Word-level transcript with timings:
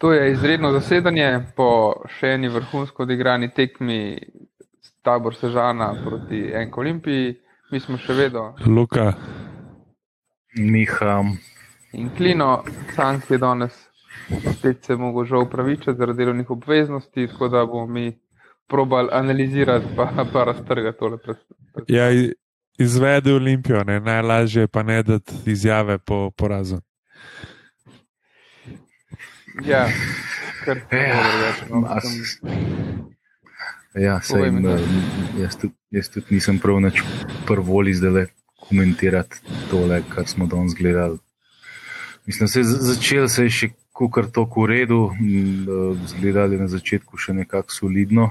To 0.00 0.12
je 0.12 0.32
izredno 0.32 0.72
zasedanje 0.72 1.28
po 1.56 1.68
še 2.18 2.34
eni 2.38 2.48
vrhunsko 2.48 3.04
odigrani 3.04 3.50
tekmi 3.52 4.18
tabor 5.04 5.36
Sežana 5.36 5.92
proti 6.04 6.40
Enko 6.62 6.80
Olimpiji. 6.80 7.36
Mi 7.70 7.80
smo 7.80 7.98
še 8.00 8.16
vedno. 8.16 8.54
Luka. 8.66 9.12
Miha. 10.56 11.20
In 11.92 12.10
Klino, 12.16 12.64
Sank 12.96 13.30
je 13.30 13.38
danes 13.38 13.76
spet 14.58 14.84
se 14.84 14.96
mogel 14.96 15.24
žal 15.24 15.42
upravičiti 15.42 15.94
zaradi 15.98 16.18
delovnih 16.18 16.50
obveznosti, 16.50 17.26
tako 17.26 17.48
da 17.48 17.66
bomo 17.66 17.86
mi 17.86 18.18
probali 18.68 19.08
analizirati 19.12 19.86
pa, 19.96 20.26
pa 20.32 20.44
raztrgati 20.44 20.98
tole 20.98 21.18
predstavljanje. 21.18 22.24
Ja, 22.24 22.30
izvedi 22.78 23.32
Olimpijo, 23.32 23.84
ne? 23.84 24.00
najlažje 24.00 24.66
pa 24.66 24.82
ne 24.82 25.02
dati 25.02 25.34
izjave 25.46 25.98
po 25.98 26.30
porazu. 26.30 26.76
Ja, 29.64 29.88
kar 30.64 30.80
Ja, 30.90 31.54
no, 31.70 31.86
as- 31.86 32.02
sem- 32.02 33.10
Ja, 33.94 34.20
sej, 34.22 34.50
da. 34.62 34.78
jaz, 35.34 35.56
tudi, 35.58 35.74
jaz 35.90 36.08
tudi 36.08 36.26
nisem 36.30 36.58
prav 36.62 36.78
nič 36.78 37.02
prvoli 37.46 37.90
zdaj 37.90 38.28
komentirati 38.62 39.40
tole, 39.70 39.98
kar 40.08 40.28
smo 40.30 40.46
danes 40.46 40.74
gledali. 40.78 41.18
Mislim, 42.26 42.48
se 42.48 42.60
je 42.60 42.64
začel 42.64 43.28
se 43.28 43.42
je 43.42 43.50
še 43.50 43.68
kar 44.12 44.30
tako 44.30 44.62
v 44.62 44.66
redu, 44.66 45.00
eh, 45.10 46.06
zgledali 46.06 46.56
na 46.58 46.68
začetku 46.68 47.18
še 47.18 47.34
nekako 47.34 47.74
solidno. 47.74 48.30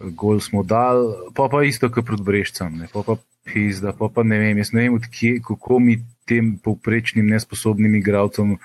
Gol 0.00 0.42
smo 0.42 0.60
dal, 0.60 1.30
pa 1.32 1.46
pa 1.48 1.62
isto 1.64 1.88
kot 1.88 2.04
pred 2.04 2.20
Brežcem, 2.20 2.74
ne, 2.74 2.88
pa 2.92 3.00
pa 3.00 3.16
pizda, 3.46 3.94
pa 3.94 4.10
pa 4.10 4.26
ne 4.26 4.36
vem, 4.38 4.58
jaz 4.58 4.74
ne 4.74 4.82
vem, 4.82 4.98
odkje, 4.98 5.40
kako 5.40 5.78
mi 5.78 6.02
tem 6.26 6.58
povprečnim 6.58 7.24
nesposobnim 7.24 7.94
igravcem 7.94 8.58
uh, 8.58 8.60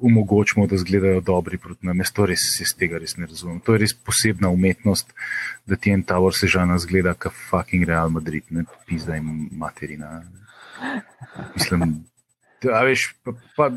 omogočimo, 0.00 0.66
da 0.66 0.74
izgledajo 0.74 1.20
dobri 1.20 1.58
proti 1.58 1.86
nam. 1.86 1.98
Jaz 2.00 2.12
to 2.16 2.26
res 2.26 2.44
jaz 2.60 2.72
tega 2.78 2.98
res 2.98 3.16
ne 3.20 3.26
razumem. 3.26 3.60
To 3.66 3.74
je 3.74 3.82
res 3.84 3.92
posebna 3.94 4.48
umetnost, 4.48 5.12
da 5.68 5.76
ti 5.76 5.92
en 5.92 6.04
Tower 6.08 6.32
sežana 6.36 6.78
zgleda 6.80 7.12
kot 7.14 7.36
fucking 7.50 7.84
Real 7.88 8.10
Madrid, 8.10 8.46
ne 8.50 8.64
pizda 8.88 9.18
in 9.20 9.48
materina. 9.52 10.22
Mislim, 11.54 12.04
da 12.62 12.80
veš, 12.86 13.10
pa, 13.24 13.34
pa, 13.56 13.68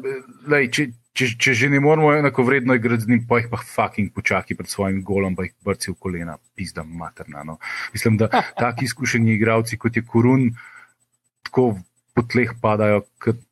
lej, 0.51 0.69
če, 0.77 0.85
če, 1.17 1.27
če 1.41 1.55
že 1.59 1.69
ne 1.73 1.81
moramo 1.83 2.13
enako 2.15 2.45
vredno 2.47 2.77
igrati 2.77 3.03
z 3.03 3.11
njim, 3.11 3.25
pa 3.27 3.41
jih 3.41 3.49
pa 3.51 3.59
fucking 3.59 4.13
počaki 4.15 4.55
pred 4.55 4.71
svojim 4.71 5.01
golom, 5.03 5.35
pa 5.35 5.47
jih 5.47 5.55
brci 5.65 5.91
v 5.91 5.97
kolena, 5.99 6.37
pizda 6.55 6.85
materna. 6.87 7.43
No. 7.43 7.57
Mislim, 7.93 8.15
da 8.21 8.29
taki 8.55 8.87
izkušeni 8.87 9.35
igralci 9.35 9.77
kot 9.81 9.97
je 9.99 10.05
Korun, 10.05 10.53
tako 11.43 11.73
po 12.15 12.23
tleh 12.23 12.55
padajo 12.61 13.03
kot 13.19 13.43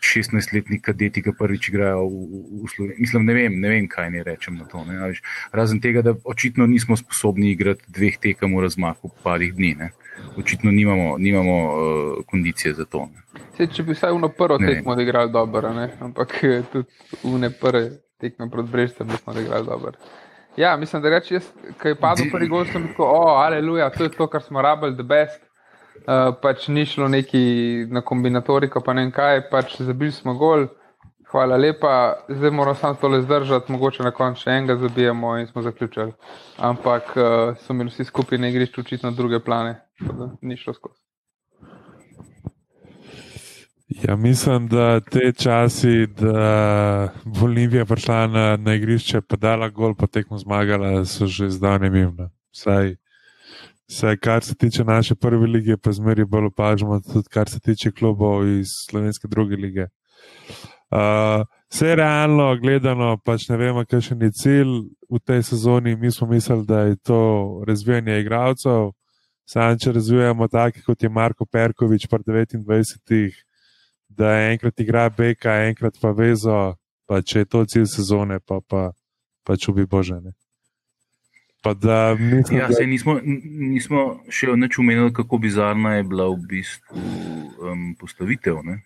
16-letni 0.00 0.80
kadeti, 0.82 1.22
ki 1.22 1.34
prvič 1.38 1.68
igrajo 1.70 2.06
v, 2.08 2.20
v, 2.26 2.60
v 2.64 2.70
Sloveniji. 2.74 3.00
Mislim, 3.06 3.26
ne 3.26 3.36
vem, 3.36 3.60
ne 3.60 3.72
vem, 3.72 3.88
kaj 3.88 4.10
ne 4.10 4.24
rečem 4.26 4.58
na 4.58 4.66
to. 4.70 4.84
Ne. 4.88 4.98
veš. 4.98 5.22
Razen 5.52 5.80
tega, 5.80 6.02
da 6.02 6.14
očitno 6.24 6.66
nismo 6.66 6.96
sposobni 6.96 7.52
igrati 7.54 7.86
dveh 7.88 8.18
tekem 8.18 8.56
v 8.56 8.64
razmaku 8.66 9.12
parih 9.22 9.54
dni. 9.54 9.74
Ne. 9.78 9.90
Očitno 10.36 10.70
nimamo, 10.70 11.16
nimamo 11.18 11.56
uh, 11.64 12.24
kondicije 12.26 12.74
za 12.74 12.84
to. 12.84 13.08
Ne. 13.12 13.42
Sej, 13.56 13.70
če 13.76 13.86
bi 13.86 13.96
vsaj 13.96 14.12
uno 14.12 14.28
prvo 14.28 14.58
Ne 14.58 14.66
tekmo 14.66 14.92
odigrali 14.92 15.32
dobro, 15.32 15.72
ne? 15.74 15.90
ampak 16.00 16.34
eh, 16.44 16.62
tudi 16.72 16.88
une 17.24 17.50
prve 17.50 17.90
tekme 18.20 18.50
proti 18.50 18.70
Brežcem 18.70 19.08
nismo 19.08 19.32
odigrali 19.32 19.66
dobro. 19.66 19.92
Ja, 20.56 20.76
mislim, 20.76 21.02
da 21.02 21.10
reči, 21.10 21.34
jaz, 21.34 21.46
ko 21.82 21.88
je 21.88 21.94
padel 21.94 22.26
prvi 22.32 22.48
gol, 22.48 22.64
sem 22.66 22.82
rekel, 22.88 23.04
o, 23.06 23.36
aleluja, 23.38 23.90
to 23.94 24.04
je 24.04 24.10
to, 24.10 24.26
kar 24.26 24.42
smo 24.42 24.62
rabili, 24.62 24.96
the 24.96 25.06
best. 25.06 25.49
Uh, 26.00 26.30
pač 26.42 26.68
ni 26.68 26.86
šlo 26.86 27.08
neki 27.08 27.86
na 27.92 28.00
kombinatoriko, 28.00 28.80
pa 28.80 28.94
ne 28.96 29.10
kaj, 29.12 29.44
pač 29.50 29.76
zabili 29.84 30.12
smo 30.12 30.34
gol, 30.34 30.66
hvala 31.30 31.56
lepa, 31.60 31.92
zdaj 32.28 32.50
moramo 32.50 32.74
samo 32.74 32.94
tole 33.00 33.20
zdržati, 33.22 33.72
mogoče 33.72 34.02
na 34.02 34.10
koncu 34.10 34.42
še 34.42 34.56
enega 34.56 34.78
zabijemo 34.80 35.36
in 35.38 35.46
smo 35.46 35.62
zaključili. 35.62 36.12
Ampak 36.58 37.12
uh, 37.16 37.52
so 37.60 37.76
imeli 37.76 37.92
vsi 37.92 38.08
skupaj 38.08 38.40
na 38.40 38.48
igrišču 38.48 38.80
očitno 38.80 39.12
druge 39.12 39.42
plane, 39.44 39.76
tako 39.98 40.16
da 40.22 40.30
ni 40.42 40.56
šlo 40.56 40.74
skozi. 40.74 40.98
Ja, 43.90 44.16
mislim, 44.16 44.68
da 44.68 45.00
te 45.00 45.32
časi, 45.32 46.06
da 46.06 47.08
bo 47.24 47.44
Olimpija 47.44 47.84
prišla 47.84 48.26
na, 48.26 48.56
na 48.56 48.74
igrišče, 48.74 49.20
pa 49.20 49.36
dala 49.36 49.68
gol, 49.68 49.94
pa 49.94 50.06
tekmo 50.06 50.38
zmagala, 50.38 51.04
so 51.04 51.26
že 51.26 51.48
mimo. 51.90 52.30
Vsaj, 52.54 52.94
vsaj 53.90 54.16
kar 54.16 54.44
se 54.44 54.54
tiče 54.54 54.84
naše 54.84 55.14
prve 55.14 55.46
lige, 55.46 55.76
pa 55.76 55.92
zmeri 55.92 56.24
bolj 56.24 56.46
opažamo, 56.46 57.00
tudi 57.00 57.28
kar 57.30 57.48
se 57.48 57.60
tiče 57.60 57.92
klubov 57.92 58.48
iz 58.48 58.68
slovenske 58.90 59.28
druge 59.28 59.56
lige. 59.56 59.86
Uh, 60.90 61.46
vse 61.70 61.94
realno 61.94 62.56
gledano, 62.62 63.16
pač 63.24 63.48
ne 63.48 63.56
vemo, 63.56 63.84
kakšen 63.84 64.22
je 64.22 64.30
cilj 64.42 64.72
v 65.10 65.20
tej 65.24 65.42
sezoni. 65.42 65.96
Mi 65.96 66.10
smo 66.10 66.26
mislili, 66.26 66.66
da 66.66 66.80
je 66.80 66.96
to 66.96 67.20
razvijanje 67.66 68.20
igralcev. 68.20 68.90
Sam, 69.46 69.78
če 69.78 69.92
razvijamo 69.92 70.48
take, 70.48 70.82
kot 70.86 71.02
je 71.02 71.08
Marko 71.08 71.46
Perkovič, 71.46 72.06
pa 72.06 72.18
29 72.18 73.34
da 74.10 74.34
enkrat 74.50 74.80
igra 74.80 75.08
Beka, 75.08 75.54
enkrat 75.68 75.98
pa 76.02 76.10
vezo, 76.10 76.74
pa 77.06 77.22
če 77.22 77.44
je 77.44 77.46
to 77.46 77.64
cilj 77.64 77.86
sezone, 77.94 78.40
pa 78.40 78.60
pa, 78.68 78.90
pa 79.46 79.56
čubi 79.56 79.86
božene. 79.86 80.34
Da 81.64 82.16
mislim, 82.18 82.58
Ja, 82.58 82.68
da, 82.68 82.74
sej 82.74 82.86
nismo, 82.88 83.18
nismo 83.20 84.24
še 84.32 84.54
nič 84.56 84.78
umenili, 84.80 85.12
kako 85.12 85.38
bizarna 85.38 85.98
je 85.98 86.06
bila 86.08 86.30
v 86.32 86.38
bistvu 86.48 87.02
um, 87.60 87.82
postavitev. 88.00 88.62
Ne? 88.64 88.80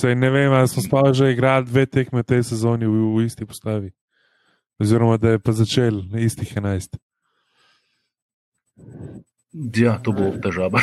sej 0.00 0.16
ne 0.16 0.30
vem, 0.30 0.52
ali 0.52 0.68
smo 0.68 0.82
sploh 0.82 1.12
že 1.12 1.32
igrali 1.32 1.68
dve 1.68 1.84
tekme 1.86 2.24
v 2.24 2.28
tej 2.32 2.42
sezoni 2.42 2.88
v, 2.88 2.96
v 3.12 3.26
isti 3.28 3.44
postavi. 3.44 3.92
Oziroma, 4.80 5.20
da 5.20 5.36
je 5.36 5.38
pa 5.38 5.52
začel 5.52 6.02
na 6.08 6.24
istih 6.24 6.48
11. 6.56 6.96
Ja, 9.76 10.00
to 10.02 10.10
bo 10.10 10.32
težava. 10.42 10.80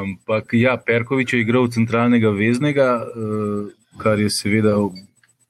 Ampak 0.00 0.54
ja, 0.56 0.80
Perkovič 0.80 1.34
je 1.34 1.42
igral 1.44 1.68
centralnega 1.68 2.32
veznega, 2.32 3.04
eh, 3.04 3.68
kar 4.00 4.16
je 4.16 4.30
seveda 4.32 4.80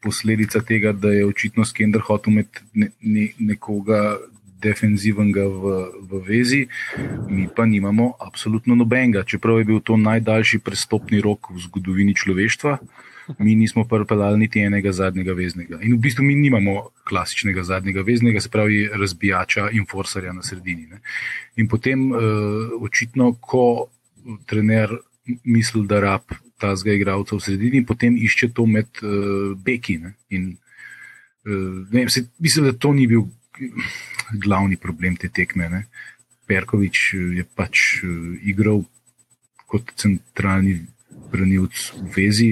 posledica 0.02 0.60
tega, 0.60 0.92
da 0.92 1.12
je 1.12 1.26
očitno 1.26 1.64
Skender 1.64 2.00
hotel 2.00 2.32
imeti 2.32 2.64
ne, 2.74 2.90
ne, 3.00 3.28
nekoga 3.38 4.18
defenzivnega 4.60 5.44
v, 5.48 5.74
v 6.04 6.20
vezi, 6.26 6.66
mi 7.28 7.48
pa 7.48 7.64
nimamo 7.66 8.12
absolutno 8.20 8.76
nobenega. 8.76 9.24
Čeprav 9.24 9.58
je 9.58 9.68
bil 9.72 9.80
to 9.80 9.96
najdaljši 9.96 10.60
prestopni 10.64 11.20
rok 11.24 11.50
v 11.50 11.64
zgodovini 11.64 12.14
človeštva, 12.14 12.78
mi 13.38 13.54
nismo 13.54 13.84
pripeljali 13.88 14.38
niti 14.38 14.60
enega 14.60 14.92
zadnjega 14.92 15.32
veznega. 15.32 15.78
In 15.82 15.94
v 15.94 16.00
bistvu 16.02 16.24
mi 16.26 16.34
nimamo 16.34 16.90
klasičnega 17.08 17.62
zadnjega 17.62 18.02
veznega, 18.02 18.40
se 18.40 18.50
pravi 18.50 18.88
razbijača 18.92 19.70
in 19.72 19.86
forcerja 19.90 20.32
na 20.32 20.42
sredini. 20.42 20.86
Ne. 20.90 21.00
In 21.56 21.68
potem 21.68 22.10
uh, 22.10 22.20
očitno, 22.82 23.32
ko 23.40 23.86
trener 24.46 24.96
misli, 25.44 25.86
da 25.86 26.00
rab 26.00 26.34
ta 26.60 26.74
zga 26.76 26.94
igralca 26.94 27.36
v 27.36 27.44
sredini, 27.44 27.84
potem 27.86 28.16
išče 28.20 28.52
to 28.54 28.66
med 28.68 29.02
uh, 29.02 29.56
beki. 29.56 29.98
Ne. 30.04 30.14
In, 30.36 30.52
uh, 31.48 31.80
ne 31.92 32.06
se, 32.12 32.26
mislim, 32.38 32.70
da 32.70 32.76
to 32.76 32.92
ni 32.92 33.08
bil 33.10 33.26
glavni 34.44 34.76
problem 34.76 35.16
te 35.16 35.28
tekme. 35.28 35.68
Ne. 35.72 35.84
Perkovič 36.50 37.02
eh, 37.14 37.26
je 37.40 37.44
pač 37.44 38.02
uh, 38.02 38.36
igral 38.42 38.84
kot 39.70 39.94
centralni 39.96 40.80
branilc 41.30 41.78
v 41.94 42.10
vezi, 42.16 42.50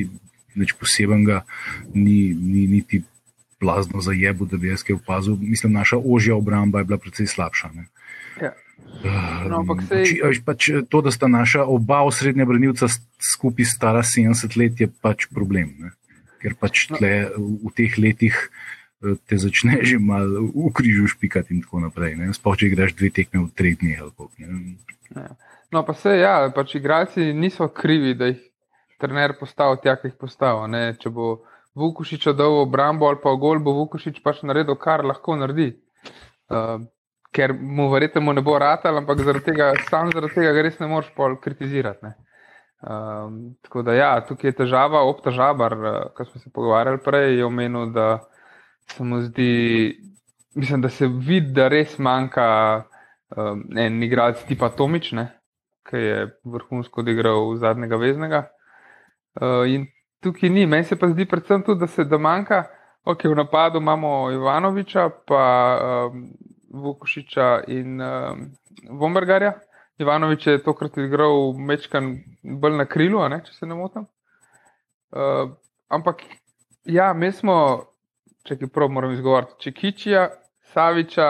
nič 0.59 0.75
posebenega, 0.79 1.43
ni, 1.95 2.31
ni 2.35 2.67
niti 2.71 3.03
blazno 3.59 4.01
zajebu, 4.03 4.47
da 4.47 4.57
bi 4.57 4.71
jaz 4.71 4.85
kaj 4.87 4.99
opazil. 4.99 5.37
Mislim, 5.41 5.75
naša 5.75 5.99
ožja 5.99 6.37
obramba 6.39 6.79
je 6.79 6.89
bila 6.91 6.99
precej 7.03 7.27
slabša. 7.27 7.71
Ja. 8.43 8.55
No, 9.45 9.61
ampak 9.61 9.83
sej- 9.85 10.05
oči- 10.05 10.21
a 10.21 10.29
veš, 10.29 10.41
pač, 10.43 10.61
eh, 10.69 10.83
to, 10.83 11.01
da 11.01 11.11
sta 11.11 11.27
naša 11.27 11.65
oba 11.65 12.03
osrednja 12.03 12.45
branilca 12.45 12.87
skupaj 13.17 13.65
stara 13.65 14.03
70 14.03 14.57
let, 14.57 14.75
je 14.77 14.89
pač 14.93 15.27
problem. 15.29 15.71
Ne. 15.79 15.91
Ker 16.39 16.55
pač 16.55 16.91
No. 16.91 16.97
tle, 16.97 17.31
v, 17.31 17.63
v 17.63 17.71
teh 17.73 17.93
letih 17.97 18.35
eh, 19.01 19.15
te 19.25 19.37
začne 19.37 19.79
že 19.83 19.99
malo 19.99 20.47
v 20.49 20.71
križu 20.71 21.07
špikati 21.07 21.51
in 21.51 21.63
tako 21.63 21.81
naprej. 21.81 22.19
Sploh, 22.33 22.55
če 22.55 22.67
igraš 22.67 22.93
dve 22.93 23.11
tekme 23.11 23.41
v 23.41 23.51
treh 23.53 23.75
dneh 23.75 23.97
ali 23.97 24.11
kako. 24.11 24.31
ne. 24.39 25.29
No, 25.71 25.83
pa 25.83 25.93
se 25.95 26.17
ja, 26.17 26.49
pač 26.49 26.75
igralci 26.75 27.33
niso 27.33 27.69
krivi, 27.69 28.15
da 28.15 28.27
jih 28.27 28.41
trener 28.97 29.37
postavi 29.39 29.79
tja, 29.79 29.95
ki 29.95 30.09
jih 30.09 30.17
postavi. 30.17 30.67
ne. 30.67 30.95
Če 30.95 31.09
bo 31.09 31.45
Vukušič 31.75 32.35
dal 32.35 32.59
obrambo 32.59 33.07
ali 33.07 33.23
pa 33.23 33.31
gol, 33.33 33.61
bo 33.61 33.71
Vukušič 33.73 34.19
pač 34.21 34.43
naredil, 34.43 34.75
kar 34.75 35.05
lahko 35.05 35.37
naredi. 35.37 35.79
Uh, 36.49 36.83
ker 37.35 37.53
mu 37.53 37.89
verjetno 37.93 38.21
mu 38.25 38.33
ne 38.33 38.43
bo 38.43 38.59
ratal, 38.59 38.97
ampak 39.01 39.21
zaradi 39.25 39.45
tega, 39.51 39.73
sam 39.91 40.13
zaradi 40.13 40.35
tega 40.35 40.53
ga 40.57 40.65
res 40.65 40.79
ne 40.81 40.89
moreš 40.91 41.11
pol 41.17 41.37
kritizirati. 41.43 42.07
Ne. 42.07 42.15
Um, 42.79 43.57
tako 43.63 43.83
da 43.83 43.95
ja, 43.95 44.11
tukaj 44.27 44.53
je 44.53 44.59
težava, 44.61 45.03
opta 45.03 45.33
žabar, 45.35 45.75
uh, 45.79 45.97
ko 46.15 46.25
smo 46.25 46.41
se 46.41 46.51
pogovarjali 46.55 47.03
prej, 47.05 47.37
je 47.39 47.45
omenil, 47.45 47.91
da 47.93 48.21
se 48.93 49.05
mu 49.05 49.21
zdi, 49.23 49.99
mislim, 50.55 50.83
da 50.83 50.89
se 50.89 51.09
vidi, 51.09 51.53
da 51.53 51.69
res 51.69 51.99
manjka 51.99 52.47
um, 53.37 53.65
en 53.77 54.03
igralec 54.03 54.45
tipa 54.47 54.71
Tomič, 54.71 55.11
ne, 55.19 55.27
ki 55.91 56.05
je 56.05 56.25
vrhunsko 56.45 57.03
odigral 57.03 57.57
zadnjega 57.59 57.99
veznega. 57.99 58.45
Uh, 59.39 59.67
in 59.67 59.89
tukaj 60.23 60.51
ni. 60.51 60.67
Meni 60.67 60.85
se 60.85 60.97
pa 60.99 61.09
zdi 61.11 61.27
predvsem 61.27 61.63
tudi, 61.63 61.81
da 61.81 61.87
se 61.87 62.05
da 62.05 62.19
manjka. 62.19 62.65
Ok, 63.05 63.25
v 63.25 63.35
napadu 63.35 63.79
imamo 63.79 64.31
Ivanoviča, 64.31 65.09
pa 65.27 65.43
um, 66.13 66.29
Vukošiča 66.69 67.49
in 67.67 68.01
um, 68.01 68.45
Vombergarja. 69.01 69.53
Ivanovič 69.99 70.47
je 70.47 70.63
tokrat 70.63 70.97
igral 71.03 71.53
mečkan 71.59 72.13
bolj 72.43 72.77
na 72.79 72.87
krilu, 72.87 73.25
ne, 73.29 73.41
če 73.45 73.55
se 73.55 73.67
ne 73.67 73.75
motim. 73.75 74.05
Uh, 75.11 75.51
ampak 75.91 76.23
ja, 76.87 77.11
mi 77.13 77.33
smo, 77.33 77.57
če 78.47 78.61
ki 78.61 78.71
prav 78.71 78.93
moram 78.95 79.17
izgovoriti, 79.17 79.59
Čekičija, 79.65 80.29
Saviča, 80.75 81.29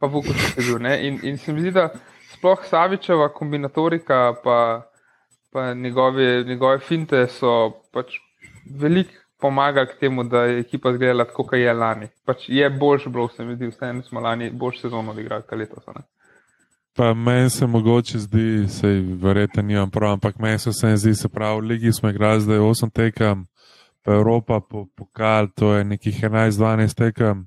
pa 0.00 0.10
Vukošič 0.10 0.58
je 0.58 0.66
bil. 0.66 0.90
In, 0.96 1.20
in 1.22 1.38
se 1.38 1.54
mi 1.54 1.62
zdi, 1.62 1.76
da 1.78 1.90
sploh 2.32 2.64
Savičeva 2.66 3.28
kombinatorika, 3.36 4.34
pa, 4.42 4.58
pa 5.52 5.72
njegove, 5.74 6.42
njegove 6.48 6.82
finte 6.82 7.26
so 7.30 7.84
pač 7.94 8.18
veliko 8.66 9.21
pomagali 9.42 9.90
k 9.90 9.98
temu, 10.00 10.24
da 10.24 10.44
je 10.44 10.60
ekipa 10.60 10.92
zgledala 10.94 11.24
tako, 11.24 11.44
kot 11.50 11.58
je 11.58 11.72
lani. 11.74 12.08
Pač 12.26 12.48
je 12.48 12.70
boljši 12.70 13.10
bilo, 13.10 13.28
se 13.28 13.44
mi 13.44 13.56
zdi, 13.56 13.72
vseeno 13.74 14.02
smo 14.02 14.20
lani 14.20 14.50
boljši 14.50 14.86
sezono 14.86 15.10
odigrali, 15.10 15.42
kot 15.48 15.58
letos. 15.58 15.86
Ne? 15.96 16.04
Pa 16.96 17.14
meni 17.14 17.50
se 17.50 17.66
mogoče 17.66 18.18
zdi, 18.18 18.68
se 18.68 18.88
verjetno 19.22 19.62
nimam 19.62 19.90
prav, 19.90 20.12
ampak 20.12 20.38
meni 20.38 20.58
se 20.58 20.70
vseeno 20.70 20.96
zdi, 20.96 21.14
se 21.14 21.28
pravi, 21.28 21.60
v 21.60 21.64
Ligi 21.64 21.92
smo 21.92 22.10
igrali 22.10 22.40
zdaj 22.40 22.58
8 22.58 22.92
tekem, 22.92 23.46
pa 24.04 24.12
Evropa 24.12 24.60
po 24.60 24.86
pokal, 24.96 25.48
to 25.56 25.74
je 25.74 25.84
nekih 25.84 26.22
11-12 26.24 26.94
tekem. 26.94 27.46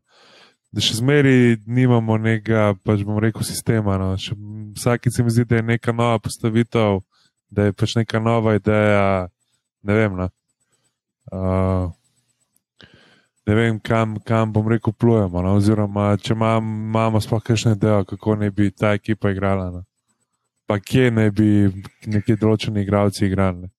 Da 0.76 0.84
še 0.84 0.98
zmeri 0.98 1.56
nimamo 1.66 2.18
nekega, 2.20 2.74
pač 2.84 3.06
bom 3.08 3.20
rekel, 3.24 3.46
sistema. 3.48 3.96
No. 4.02 4.16
Vsake 4.76 5.12
se 5.12 5.24
mi 5.24 5.32
zdi, 5.32 5.46
da 5.48 5.62
je 5.62 5.64
neka 5.64 5.94
nova 5.96 6.18
postavitev, 6.20 7.00
da 7.48 7.70
je 7.70 7.74
pač 7.74 7.96
neka 7.96 8.20
nova 8.20 8.58
ideja. 8.58 9.30
Ne 9.88 9.96
vem. 9.96 10.18
No. 10.20 10.28
Uh, 11.32 11.92
ne 13.46 13.56
vem, 13.56 13.80
kam, 13.80 14.18
kam 14.26 14.54
bom 14.54 14.68
rekel, 14.70 14.94
plujemo. 14.94 15.42
No? 15.42 15.56
Oziroma, 15.58 16.12
če 16.22 16.34
imam, 16.34 16.66
imamo 16.90 17.22
sploh 17.22 17.44
kakšne 17.44 17.76
ideje, 17.78 18.04
kako 18.12 18.36
ne 18.42 18.52
bi 18.52 18.72
ta 18.72 18.94
ekipa 18.98 19.34
igrala. 19.34 19.72
No? 19.72 19.86
Pa 20.66 20.80
kje 20.82 21.10
ne 21.14 21.30
bi 21.32 21.70
neki 22.10 22.38
določeni 22.42 22.86
igralci 22.86 23.26
igrali. 23.28 23.70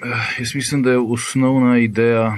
Uh, 0.00 0.34
jaz 0.40 0.54
mislim, 0.56 0.82
da 0.82 0.96
je 0.96 1.04
osnovna 1.16 1.76
ideja, 1.78 2.30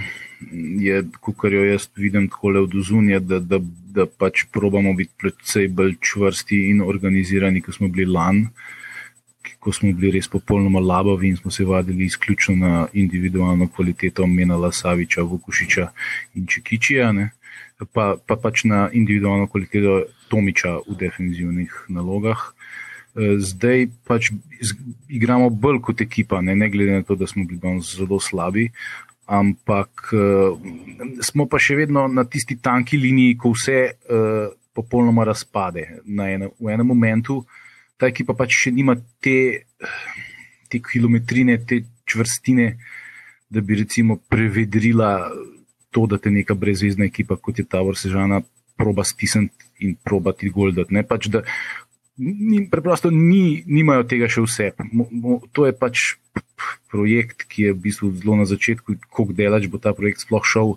kot 1.22 1.44
jo 1.52 1.62
jaz 1.68 1.86
vidim 1.96 2.26
tako 2.28 2.56
le 2.56 2.64
od 2.66 2.72
zunija, 2.88 3.20
da, 3.22 3.38
da, 3.38 3.60
da 3.94 4.06
pač 4.06 4.46
probamo 4.52 4.96
biti 4.98 5.12
predvsej 5.20 5.68
bolj 5.70 5.94
čvrsti 6.02 6.58
in 6.72 6.82
organizirani, 6.82 7.62
kot 7.62 7.78
smo 7.78 7.88
bili 7.92 8.10
lani 8.10 8.48
ko 9.62 9.72
smo 9.72 9.92
bili 9.94 10.16
res 10.16 10.26
popolnoma 10.28 10.80
labavi 10.82 11.28
in 11.28 11.36
smo 11.36 11.50
se 11.50 11.64
vadili 11.64 12.04
izključno 12.04 12.56
na 12.56 12.86
individualno 12.92 13.68
kvaliteto 13.68 14.26
Menala 14.26 14.72
Saviča, 14.72 15.22
Vukušiča 15.22 15.86
in 16.34 16.46
Čekičija, 16.46 17.12
ne? 17.12 17.30
pa, 17.92 18.16
pa 18.26 18.36
pač 18.36 18.64
na 18.64 18.88
individualno 18.92 19.46
kvaliteto 19.50 20.02
Tomiča 20.30 20.76
v 20.88 20.96
defensivnih 20.98 21.78
nalogah. 21.88 22.42
E, 23.14 23.36
zdaj 23.38 23.86
pač 24.06 24.32
igramo 25.08 25.50
bolj 25.50 25.80
kot 25.86 26.00
ekipa, 26.00 26.40
ne, 26.42 26.56
ne 26.58 26.70
glede 26.70 26.98
na 26.98 27.06
to, 27.06 27.14
da 27.14 27.26
smo 27.26 27.44
bili 27.46 27.78
zelo 27.86 28.20
slabi, 28.20 28.70
ampak 29.26 30.10
uh, 30.12 30.58
smo 31.22 31.46
pa 31.46 31.58
še 31.62 31.76
vedno 31.78 32.08
na 32.10 32.24
tisti 32.28 32.58
tanki 32.60 32.98
liniji, 32.98 33.36
ko 33.38 33.52
vse 33.54 33.78
uh, 33.86 34.50
popolnoma 34.74 35.24
razpade. 35.24 35.86
Ene, 36.04 36.50
v 36.58 36.72
enem 36.74 36.90
momentu 36.90 37.38
uh, 37.38 37.60
ta 38.02 38.10
ekipa 38.10 38.34
pač 38.34 38.56
še 38.64 38.72
nima 38.74 38.96
te, 39.22 39.62
te 40.66 40.82
kilometrine, 40.82 41.60
te 41.62 41.84
čvrstine, 42.10 42.72
da 43.52 43.62
bi 43.62 43.78
recimo 43.78 44.18
prevedrila 44.32 45.30
to, 45.94 46.08
da 46.10 46.18
te 46.18 46.32
neka 46.34 46.56
brezvezna 46.58 47.06
ekipa, 47.06 47.36
kot 47.38 47.60
je 47.62 47.66
ta 47.68 47.84
vrsežana, 47.86 48.40
proba 48.80 49.04
stisniti 49.06 49.70
in 49.86 49.94
proba 50.02 50.32
ti 50.34 50.50
goldati. 50.50 50.98
Pač, 51.06 51.28
da 51.30 51.44
ni, 52.18 52.64
preprosto 52.72 53.12
ni, 53.14 53.62
nimajo 53.66 54.08
tega 54.08 54.26
še 54.32 54.42
vse. 54.42 54.68
Mo, 54.90 55.06
mo, 55.12 55.38
to 55.54 55.68
je 55.68 55.76
pač 55.76 56.16
projekt, 56.90 57.46
ki 57.46 57.68
je 57.68 57.76
v 57.76 57.82
bistvu 57.86 58.12
zelo 58.18 58.40
na 58.40 58.48
začetku, 58.48 58.98
koliko 59.12 59.36
delač 59.36 59.68
bo 59.70 59.78
ta 59.78 59.94
projekt 59.94 60.24
sploh 60.24 60.42
šel 60.42 60.74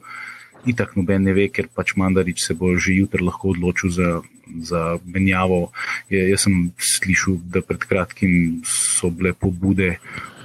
itak 0.65 0.95
noben 0.97 1.25
ne 1.25 1.33
ve, 1.37 1.47
ker 1.53 1.69
pač 1.69 1.93
Mandarič 1.97 2.41
se 2.41 2.57
bo 2.57 2.73
že 2.77 2.97
jutri 2.97 3.21
lahko 3.21 3.53
odločil 3.53 3.93
za, 3.93 4.21
za 4.61 4.97
menjavo. 5.05 5.71
Je, 6.09 6.21
jaz 6.29 6.45
sem 6.45 6.71
slišal, 6.79 7.39
da 7.51 7.61
pred 7.65 7.85
kratkim 7.87 8.61
so 8.65 9.09
bile 9.09 9.33
pobude 9.33 9.95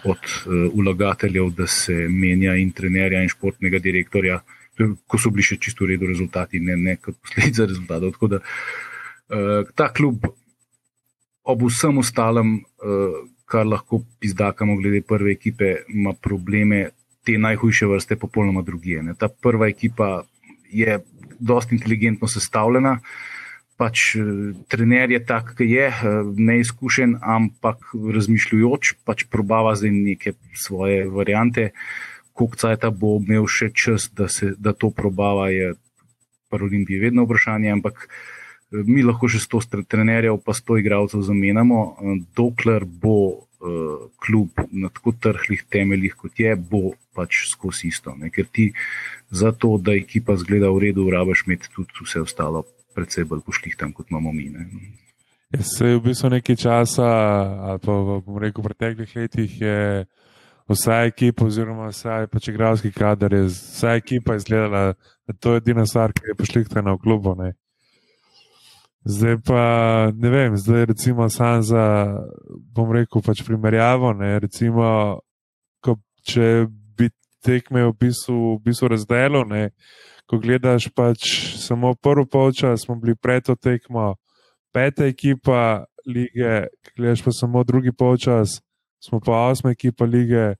od 0.04 0.18
uh, 0.18 0.70
vlagateljev, 0.74 1.50
da 1.56 1.66
se 1.66 1.94
menja 2.08 2.56
in 2.56 2.72
trenerja 2.72 3.22
in 3.22 3.28
športnega 3.28 3.78
direktorja, 3.78 4.40
ko 5.06 5.18
so 5.20 5.32
bili 5.32 5.44
še 5.44 5.58
čisto 5.60 5.84
v 5.84 5.92
redu 5.94 6.08
rezultati, 6.08 6.60
ne, 6.60 6.76
ne 6.76 6.96
kot 6.96 7.18
posledica 7.20 7.68
rezultatov. 7.68 8.14
Tako 8.16 8.30
da 8.36 8.40
uh, 8.40 9.74
ta 9.76 9.90
klub 9.92 10.24
ob 11.50 11.66
vsem 11.68 11.98
ostalem, 12.00 12.60
uh, 12.80 13.20
kar 13.50 13.66
lahko 13.66 14.04
izdakamo 14.22 14.76
glede 14.78 15.02
prve 15.02 15.34
ekipe, 15.34 15.74
ima 15.90 16.12
probleme 16.14 16.90
te 17.26 17.34
najhujše 17.38 17.86
vrste 17.86 18.16
popolnoma 18.16 18.62
druge. 18.62 19.02
Ta 19.18 19.28
prva 19.28 19.68
ekipa 19.68 20.22
je 20.70 21.00
dosti 21.40 21.74
inteligentno 21.74 22.28
sestavljena, 22.28 23.00
pač 23.80 24.14
eh, 24.20 24.52
trener 24.68 25.08
je 25.08 25.20
tak, 25.24 25.54
ki 25.56 25.64
je 25.64 25.88
eh, 25.88 25.96
neizkušen, 26.36 27.16
ampak 27.24 27.94
razmišljujoč, 27.96 29.00
pač 29.08 29.24
probava 29.32 29.72
zdaj 29.78 29.94
neke 29.96 30.36
svoje 30.52 31.06
variante. 31.08 31.70
Kokca 32.36 32.74
je 32.74 32.80
ta 32.84 32.92
bo 32.92 33.16
imel 33.18 33.48
še 33.48 33.72
čas, 33.72 34.10
da, 34.12 34.28
se, 34.28 34.52
da 34.60 34.76
to 34.76 34.92
probava, 34.92 35.48
je 35.52 35.74
pa 36.50 36.58
Olimpiji 36.58 37.00
vedno 37.00 37.24
vprašanje, 37.24 37.72
ampak 37.72 38.04
eh, 38.04 38.84
mi 38.84 39.06
lahko 39.06 39.30
še 39.32 39.40
sto 39.40 39.62
trenerjev, 39.64 40.42
pa 40.44 40.52
sto 40.56 40.76
igralcev 40.76 41.24
zamenjamo, 41.24 41.80
dokler 42.36 42.84
bo 42.84 43.16
uh, 43.60 44.08
klub 44.20 44.60
na 44.72 44.88
tako 44.88 45.12
trhlih 45.12 45.62
temeljih, 45.68 46.16
kot 46.16 46.40
je, 46.40 46.54
bo 46.56 46.94
pač 47.16 47.44
skozi 47.50 47.90
isto. 47.92 48.14
Ne? 48.16 48.32
Ker 48.32 48.48
ti 48.48 48.70
za 49.30 49.52
to, 49.52 49.76
da 49.78 49.94
ekipa 49.94 50.36
zgleda 50.40 50.72
v 50.72 50.88
redu, 50.88 51.06
rabaš 51.12 51.44
imeti 51.46 51.68
tudi 51.74 52.06
vse 52.06 52.24
ostalo, 52.24 52.64
predvsej 53.00 53.28
bolj 53.28 53.44
pošlih 53.48 53.76
tam, 53.80 53.94
kot 53.96 54.12
imamo 54.12 54.32
mi. 54.36 54.50
Ne? 54.52 54.68
Ja, 55.50 55.64
se 55.66 55.96
v 55.96 56.02
bistvu 56.04 56.30
nekaj 56.36 56.60
časa, 56.60 57.08
ali 57.70 57.82
pa 57.82 57.96
bom 58.20 58.38
rekel, 58.38 58.62
v 58.62 58.68
preteklih 58.68 59.16
letih 59.16 59.56
je 59.60 59.80
vsa 60.70 61.00
ekipa, 61.08 61.48
oziroma 61.48 61.88
vsa 61.90 62.26
pač 62.30 62.52
igralski 62.52 62.92
kader, 62.94 63.34
je, 63.34 63.48
vsa 63.50 63.96
ekipa 63.98 64.36
izgledala, 64.38 64.94
da 65.26 65.34
to 65.34 65.56
je 65.56 65.64
edina 65.64 65.86
stvar, 65.86 66.14
ki 66.14 66.30
je 66.30 66.38
pošlihtana 66.38 66.94
v 66.94 67.02
klubu. 67.02 67.34
Ne? 67.34 67.54
Zdaj 69.04 69.40
pa 69.46 69.62
ne 70.14 70.30
vem, 70.30 70.56
zdaj 70.56 70.84
recimo 70.92 71.28
sam 71.28 71.62
za, 71.62 71.84
bom 72.74 72.92
rekel, 72.92 73.22
pač 73.24 73.42
primerjavo. 73.46 74.12
Ne, 74.12 74.36
recimo, 74.44 74.84
ko, 75.80 75.96
če 76.22 76.68
bi 76.68 77.08
tekme 77.42 77.86
v 77.88 77.94
bistvu, 77.96 78.58
v 78.58 78.68
bistvu 78.68 78.92
razdelil, 78.92 79.48
ko 80.30 80.38
gledaš 80.38 80.86
pač 80.94 81.26
samo 81.58 81.96
prvo 81.98 82.22
polčas, 82.22 82.84
smo 82.86 82.94
bili 82.94 83.16
pred 83.18 83.42
to 83.42 83.56
tekmo, 83.58 84.14
peta 84.70 85.08
ekipa 85.10 85.86
lige, 86.06 86.68
gledaš 86.94 87.24
pa 87.26 87.34
samo 87.34 87.64
drugi 87.66 87.90
polčas, 87.92 88.60
smo 89.02 89.18
pa 89.18 89.48
osma 89.50 89.74
ekipa 89.74 90.06
lige, 90.06 90.54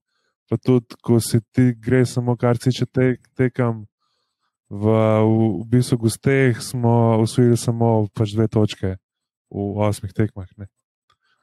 pa 0.50 0.58
tudi, 0.58 0.98
ko 1.02 1.20
se 1.22 1.38
ti 1.54 1.70
gre 1.78 2.02
samo 2.06 2.34
kar 2.36 2.58
si 2.58 2.74
če 2.74 2.88
tek, 2.90 3.22
tekam 3.38 3.84
v, 4.70 4.90
v 5.62 5.62
bistvu 5.70 6.00
gosteh 6.02 6.58
smo 6.62 7.22
usvojili 7.22 7.58
samo 7.58 8.08
pač 8.10 8.34
dve 8.34 8.50
točke 8.50 8.96
v 9.50 9.86
osmih 9.86 10.10
tekmah, 10.14 10.50
ne? 10.58 10.66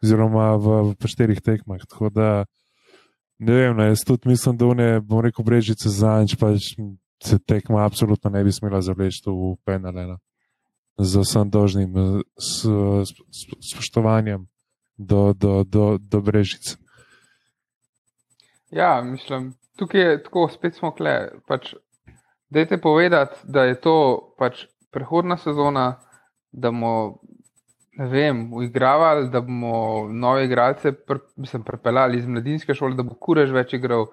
oziroma 0.03 0.51
v, 0.59 0.93
v 0.99 1.09
štirih 1.09 1.39
tekmah. 1.41 1.79
Tako 1.87 2.11
da 2.11 2.29
ne 3.39 3.55
vem, 3.55 3.73
ne, 3.77 3.87
jaz 3.91 4.03
tudi 4.03 4.29
mislim, 4.29 4.59
da 4.59 4.73
ne 4.75 4.89
bom 4.99 5.23
rekel 5.23 5.47
brežice 5.47 5.87
za 5.87 6.19
nič, 6.19 6.35
pač 6.35 6.75
se 7.23 7.39
tekma 7.39 7.85
absolutno 7.85 8.29
ne 8.29 8.43
bi 8.43 8.51
smela 8.51 8.81
zavleči 8.81 9.23
v 9.25 9.55
penale. 9.65 10.05
Ne? 10.07 10.17
Z 10.97 11.21
vsem 11.21 11.49
dožnim 11.49 11.93
spoštovanjem 13.61 14.47
do, 14.97 15.33
do, 15.33 15.63
do, 15.63 15.97
do 16.01 16.21
brežic. 16.21 16.77
Ja, 18.71 19.01
mislim, 19.01 19.53
tukaj 19.77 20.01
je 20.01 20.23
tako, 20.23 20.47
spet 20.49 20.75
smo 20.75 20.91
kle. 20.91 21.37
Pač 21.47 21.75
Dajte 22.49 22.77
povedati, 22.77 23.35
da 23.43 23.63
je 23.63 23.75
to 23.81 23.95
pač 24.37 24.65
prehodna 24.91 25.37
sezona, 25.37 25.99
da 26.51 26.71
bomo 26.71 27.19
uigravali, 28.55 29.29
da 29.29 29.41
bomo 29.41 30.07
nove 30.11 30.45
igralce 30.45 30.91
pr, 30.91 31.17
pripeljali 31.65 32.17
iz 32.17 32.27
mladinske 32.27 32.73
šole, 32.73 32.95
da 32.95 33.03
bo 33.03 33.15
Kurež 33.19 33.51
več 33.51 33.73
igral, 33.73 34.07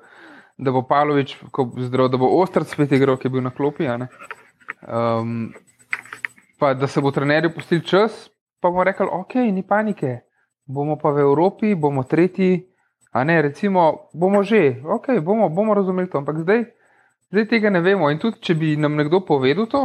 da 0.58 0.70
bo 0.70 0.82
Pavlović 0.87 1.37
zdrav, 1.76 2.08
da 2.08 2.16
bo 2.16 2.28
Ostrc 2.40 2.68
spet 2.73 2.92
igral, 2.92 3.16
ki 3.16 3.26
je 3.26 3.30
bil 3.30 3.42
na 3.42 3.50
klopi. 3.50 3.88
Um, 3.88 5.54
pa 6.58 6.75
da 6.75 6.87
se 6.87 7.00
bo 7.00 7.11
trenerju 7.11 7.54
pustil 7.54 7.80
čas, 7.80 8.28
pa 8.61 8.70
bomo 8.70 8.84
rekli, 8.84 9.06
ok, 9.11 9.34
ni 9.34 9.66
panike, 9.66 10.20
bomo 10.66 10.99
pa 10.99 11.11
v 11.11 11.26
Evropi, 11.26 11.75
bomo 11.75 12.02
tretji. 12.02 12.70
A 13.12 13.25
ne, 13.25 13.42
recimo, 13.42 14.08
bomo 14.14 14.42
že, 14.42 14.82
ok, 14.84 15.20
bomo, 15.23 15.49
bomo 15.49 15.75
razumeli 15.75 16.11
to, 16.11 16.18
ampak 16.18 16.38
zdaj, 16.42 16.64
zdaj 17.30 17.46
tega 17.49 17.70
ne 17.70 17.80
vemo. 17.80 18.11
In 18.11 18.18
tudi, 18.18 18.40
če 18.42 18.54
bi 18.58 18.75
nam 18.76 18.96
nekdo 18.99 19.20
povedal 19.26 19.68
to, 19.70 19.84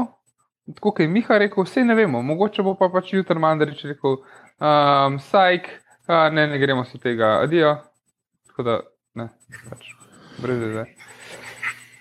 tako 0.73 0.91
kot 0.91 1.03
je 1.03 1.07
Miha 1.07 1.37
rekel, 1.37 1.63
vse 1.63 1.83
ne 1.85 1.95
vemo, 1.97 2.21
mogoče 2.25 2.65
bo 2.65 2.73
pa 2.77 2.89
pač 2.89 3.13
jutri 3.13 3.37
Mandarič 3.39 3.85
rekel, 3.85 4.17
um, 4.57 5.19
sajk, 5.29 5.69
a, 6.07 6.29
ne, 6.33 6.47
ne 6.49 6.57
gremo 6.57 6.85
se 6.89 6.97
tega, 6.97 7.37
adijo. 7.43 7.75
Tako 8.49 8.65
da, 8.65 8.81
ne, 9.21 9.29
pač, 9.69 9.93
brez. 10.41 10.87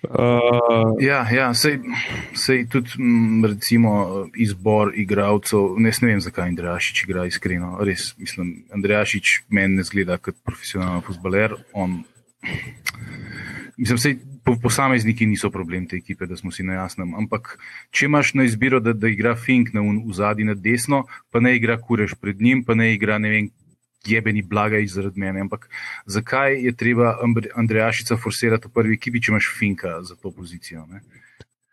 Uh, 0.03 0.95
Ja, 1.03 1.27
ja 1.27 1.51
sej, 1.55 1.81
sej 2.31 2.69
tudi 2.71 2.95
m, 3.03 3.43
recimo, 3.45 4.27
izbor 4.39 4.93
igralcev. 4.95 5.75
Ne, 5.79 5.91
ne 5.91 6.09
vem, 6.13 6.21
zakaj 6.23 6.49
Andrejašič 6.49 7.03
igra 7.03 7.27
iskreno. 7.27 7.77
Res, 7.83 8.13
mislim, 8.19 8.65
Andrejašič 8.75 9.43
meni 9.51 9.81
ne 9.81 9.83
zgleda 9.83 10.21
kot 10.23 10.39
profesionalen 10.47 11.03
futbaler. 11.03 11.57
On, 11.75 11.99
mislim, 13.77 13.99
sej, 13.99 14.17
po, 14.47 14.55
posamezniki 14.63 15.27
niso 15.27 15.51
problem 15.51 15.91
te 15.91 15.99
ekipe, 15.99 16.27
da 16.31 16.39
smo 16.39 16.55
si 16.55 16.63
na 16.63 16.79
jasnem. 16.79 17.15
Ampak, 17.19 17.57
če 17.91 18.07
imaš 18.07 18.35
na 18.39 18.47
izbiro, 18.47 18.79
da, 18.81 18.95
da 18.95 19.11
igra 19.11 19.35
Fink 19.37 19.75
na 19.75 19.83
un- 19.83 20.05
v 20.07 20.15
zadnji 20.15 20.47
na 20.47 20.55
desno, 20.55 21.05
pa 21.35 21.43
ne 21.43 21.57
igra 21.59 21.75
Kureš 21.77 22.15
pred 22.23 22.41
njim, 22.41 22.63
pa 22.65 22.79
ne 22.79 22.95
igra 22.95 23.19
ne 23.19 23.35
vem. 23.35 23.51
Jebeni 24.09 24.43
blagaj 24.43 24.87
zaradi 24.93 25.21
mene. 25.21 25.41
Ampak 25.47 25.69
zakaj 26.07 26.59
je 26.65 26.73
treba 26.77 27.17
Andrejašica 27.55 28.17
forsirati 28.17 28.69
v 28.69 28.75
prvi 28.75 28.99
ekipi, 28.99 29.21
če 29.21 29.33
imaš 29.33 29.51
Finka 29.59 29.99
za 30.03 30.17
to 30.17 30.33
pozicijo? 30.33 30.87
Ne? 30.87 31.03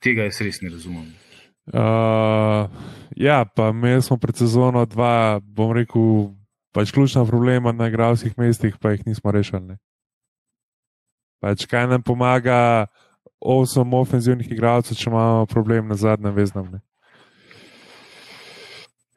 Tega 0.03 0.27
jaz 0.27 0.41
res 0.45 0.61
ne 0.61 0.69
razumem. 0.69 1.07
Uh, 1.65 2.69
ja, 3.17 3.45
pa 3.45 3.71
imeli 3.73 4.01
smo 4.01 4.17
pred 4.21 4.37
sezono 4.37 4.85
dva, 4.85 5.39
bom 5.41 5.73
rekel, 5.73 6.29
pač 6.75 6.91
ključna 6.93 7.25
problema 7.25 7.71
na 7.73 7.87
igralskih 7.89 8.37
mestih, 8.37 8.77
pa 8.77 8.93
jih 8.93 9.07
nismo 9.07 9.31
rešili. 9.31 9.61
ne. 9.73 9.77
Pač 11.41 11.65
kaj 11.65 11.87
nam 11.87 12.03
pomaga, 12.03 12.85
osem 13.39 13.93
ofenzivnih 13.93 14.51
igralcev, 14.51 14.97
če 14.97 15.09
imamo 15.09 15.45
problem 15.45 15.87
na 15.87 15.97
zadnjem 15.97 16.33
veznem. 16.35 16.69
Ne? 16.71 16.79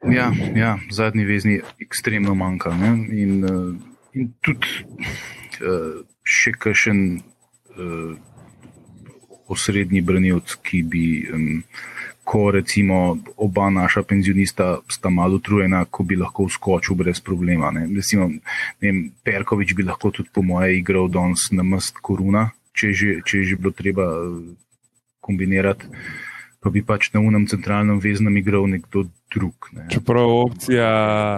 Ja, 0.07 0.31
ja 0.55 0.77
zadnji 0.91 1.25
vezni 1.25 1.59
ekstremno 1.79 2.35
manjka. 2.35 2.71
Ne? 2.71 2.91
In, 3.11 3.43
uh, 3.43 3.75
in 4.13 4.31
tudi 4.41 4.67
uh, 5.59 5.99
še 6.23 6.53
kakšen 6.55 7.01
uh, 7.19 8.13
osrednji 9.51 10.01
branilc, 10.05 10.55
ki 10.63 10.83
bi, 10.87 11.03
um, 11.33 11.49
ko 12.23 12.45
recimo 12.55 13.17
oba 13.41 13.67
naša 13.73 14.05
penzionista 14.07 14.77
sta 14.87 15.11
malo 15.11 15.41
utrujena, 15.41 15.83
ko 15.85 16.05
bi 16.07 16.15
lahko 16.15 16.47
vskočil 16.47 16.95
brez 16.95 17.19
problema. 17.19 17.73
Ne? 17.75 17.87
Recimo, 17.91 18.29
ne 18.29 18.87
vem, 18.87 19.03
Perkovič 19.25 19.75
bi 19.75 19.83
lahko 19.83 20.13
tudi 20.15 20.31
po 20.31 20.45
moje 20.45 20.77
igral 20.77 21.11
danes 21.11 21.49
na 21.51 21.65
mest 21.65 21.99
koruna, 21.99 22.51
če 22.71 22.93
je 22.93 22.99
že, 23.01 23.19
če 23.25 23.43
je 23.43 23.51
že 23.51 23.59
bilo 23.59 23.75
treba 23.75 24.07
kombinirati. 25.19 25.91
Pa 26.59 26.69
bi 26.69 26.81
pač 26.81 27.13
na 27.13 27.21
unem 27.21 27.45
centralnem 27.45 27.99
veznem 27.99 28.35
igral 28.35 28.67
nekdo 28.67 29.05
drug. 29.29 29.69
Ne. 29.71 29.87
Čeprav 29.87 30.27
opcija 30.27 30.89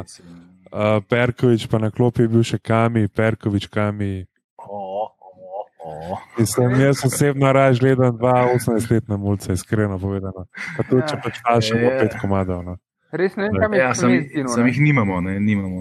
uh, 0.02 0.98
Perkovič, 1.04 1.68
pa 1.68 1.78
na 1.78 1.92
klopi 1.92 2.22
je 2.22 2.28
bil 2.28 2.44
še 2.44 2.58
Kami, 2.58 3.06
Perkovič, 3.08 3.68
Kami. 3.68 4.26
O, 4.58 5.06
o, 5.06 5.38
o. 5.80 6.18
Mislim, 6.38 6.74
jaz 6.80 7.06
osebno 7.06 7.52
raje 7.52 7.78
gledam 7.78 8.18
dva 8.18 8.50
18-letna 8.50 9.18
mulca, 9.18 9.54
iskreno 9.54 10.00
povedano. 10.00 10.48
Pa 10.78 10.84
tudi, 10.84 11.06
če 11.06 11.16
Ja. 11.16 11.22
pač 11.22 11.38
fašamo 11.40 11.82
Ja. 11.84 12.00
pet 12.00 12.18
komadov. 12.18 12.64
No. 12.64 12.78
Res 13.12 13.36
ne 13.36 13.44
vem, 13.44 13.60
kam 13.60 13.74
je 13.74 13.80
Ja, 13.80 13.94
šmej 13.94 14.22
zginil. 14.24 14.48
sam 14.48 14.68
jih 14.68 14.80
nimamo, 14.82 15.22
ne, 15.22 15.38
nimamo. 15.38 15.80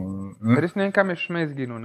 Res 0.59 0.75
ne 0.75 0.83
vem, 0.83 0.93
kam 0.93 1.09
je 1.09 1.17
šmej 1.17 1.47
zginil. 1.49 1.79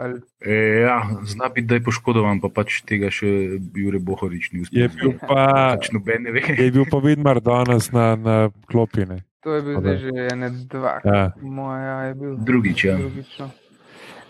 Ali, 0.00 0.20
E, 0.40 0.54
ja, 0.80 0.96
zna 1.26 1.48
biti, 1.48 1.66
da 1.66 1.76
je 1.76 1.82
poškodovan, 1.82 2.40
pa 2.40 2.48
pač 2.50 2.80
tega 2.82 3.10
še 3.10 3.28
Jure 3.74 3.98
Bohorič 4.00 4.50
ni 4.50 4.62
uspel. 4.62 4.78
Je 4.78 4.88
bil 4.90 5.12
pa, 5.20 5.44
Pač 5.74 5.90
noben 5.90 6.22
ne 6.22 6.32
ve. 6.32 6.40
je 6.48 6.70
bil 6.70 6.86
pa 6.86 6.98
Vidmar 6.98 7.40
danes 7.40 7.90
na, 7.92 8.14
na 8.18 8.36
klopi. 8.64 9.04
Ne. 9.04 9.18
to 9.40 9.54
je 9.54 9.62
bil 9.62 9.76
zdaj 9.76 9.92
da- 9.92 9.98
že 9.98 10.10
ene 10.26 10.48
dva, 10.66 10.94
Ja. 11.02 11.32
moja 11.38 11.98
je 12.02 12.14
bil. 12.14 12.32
Drugič, 12.38 12.84
ja. 12.84 12.96
Drugično. 12.96 13.50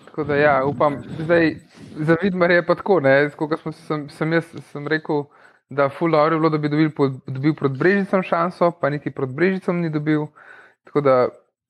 Tako 0.05 0.25
da, 0.25 0.35
ja, 0.37 0.55
upam, 0.65 0.97
zdaj 1.17 1.55
za 2.01 2.17
Vidmar 2.17 2.51
je 2.51 2.63
pa 2.63 2.75
tako. 2.75 3.01
Ne, 3.01 3.15
kot 3.31 3.55
smo, 3.61 3.71
sem, 3.73 4.09
sem 4.09 4.33
jaz 4.33 4.45
sem 4.67 4.87
rekel, 4.87 5.27
da 5.71 5.89
Fulano 5.89 6.25
je 6.27 6.37
bilo, 6.37 6.51
da 6.51 6.59
bi 6.59 6.69
dobil, 6.69 6.91
pod, 6.91 7.21
dobil 7.29 7.55
proti 7.55 7.79
Brežicam 7.79 8.23
šanso, 8.23 8.73
pa 8.73 8.89
niti 8.89 9.11
proti 9.11 9.33
Brežicam 9.33 9.79
ni 9.79 9.91
dobil. 9.91 10.27
Tako 10.85 11.01
da 11.01 11.15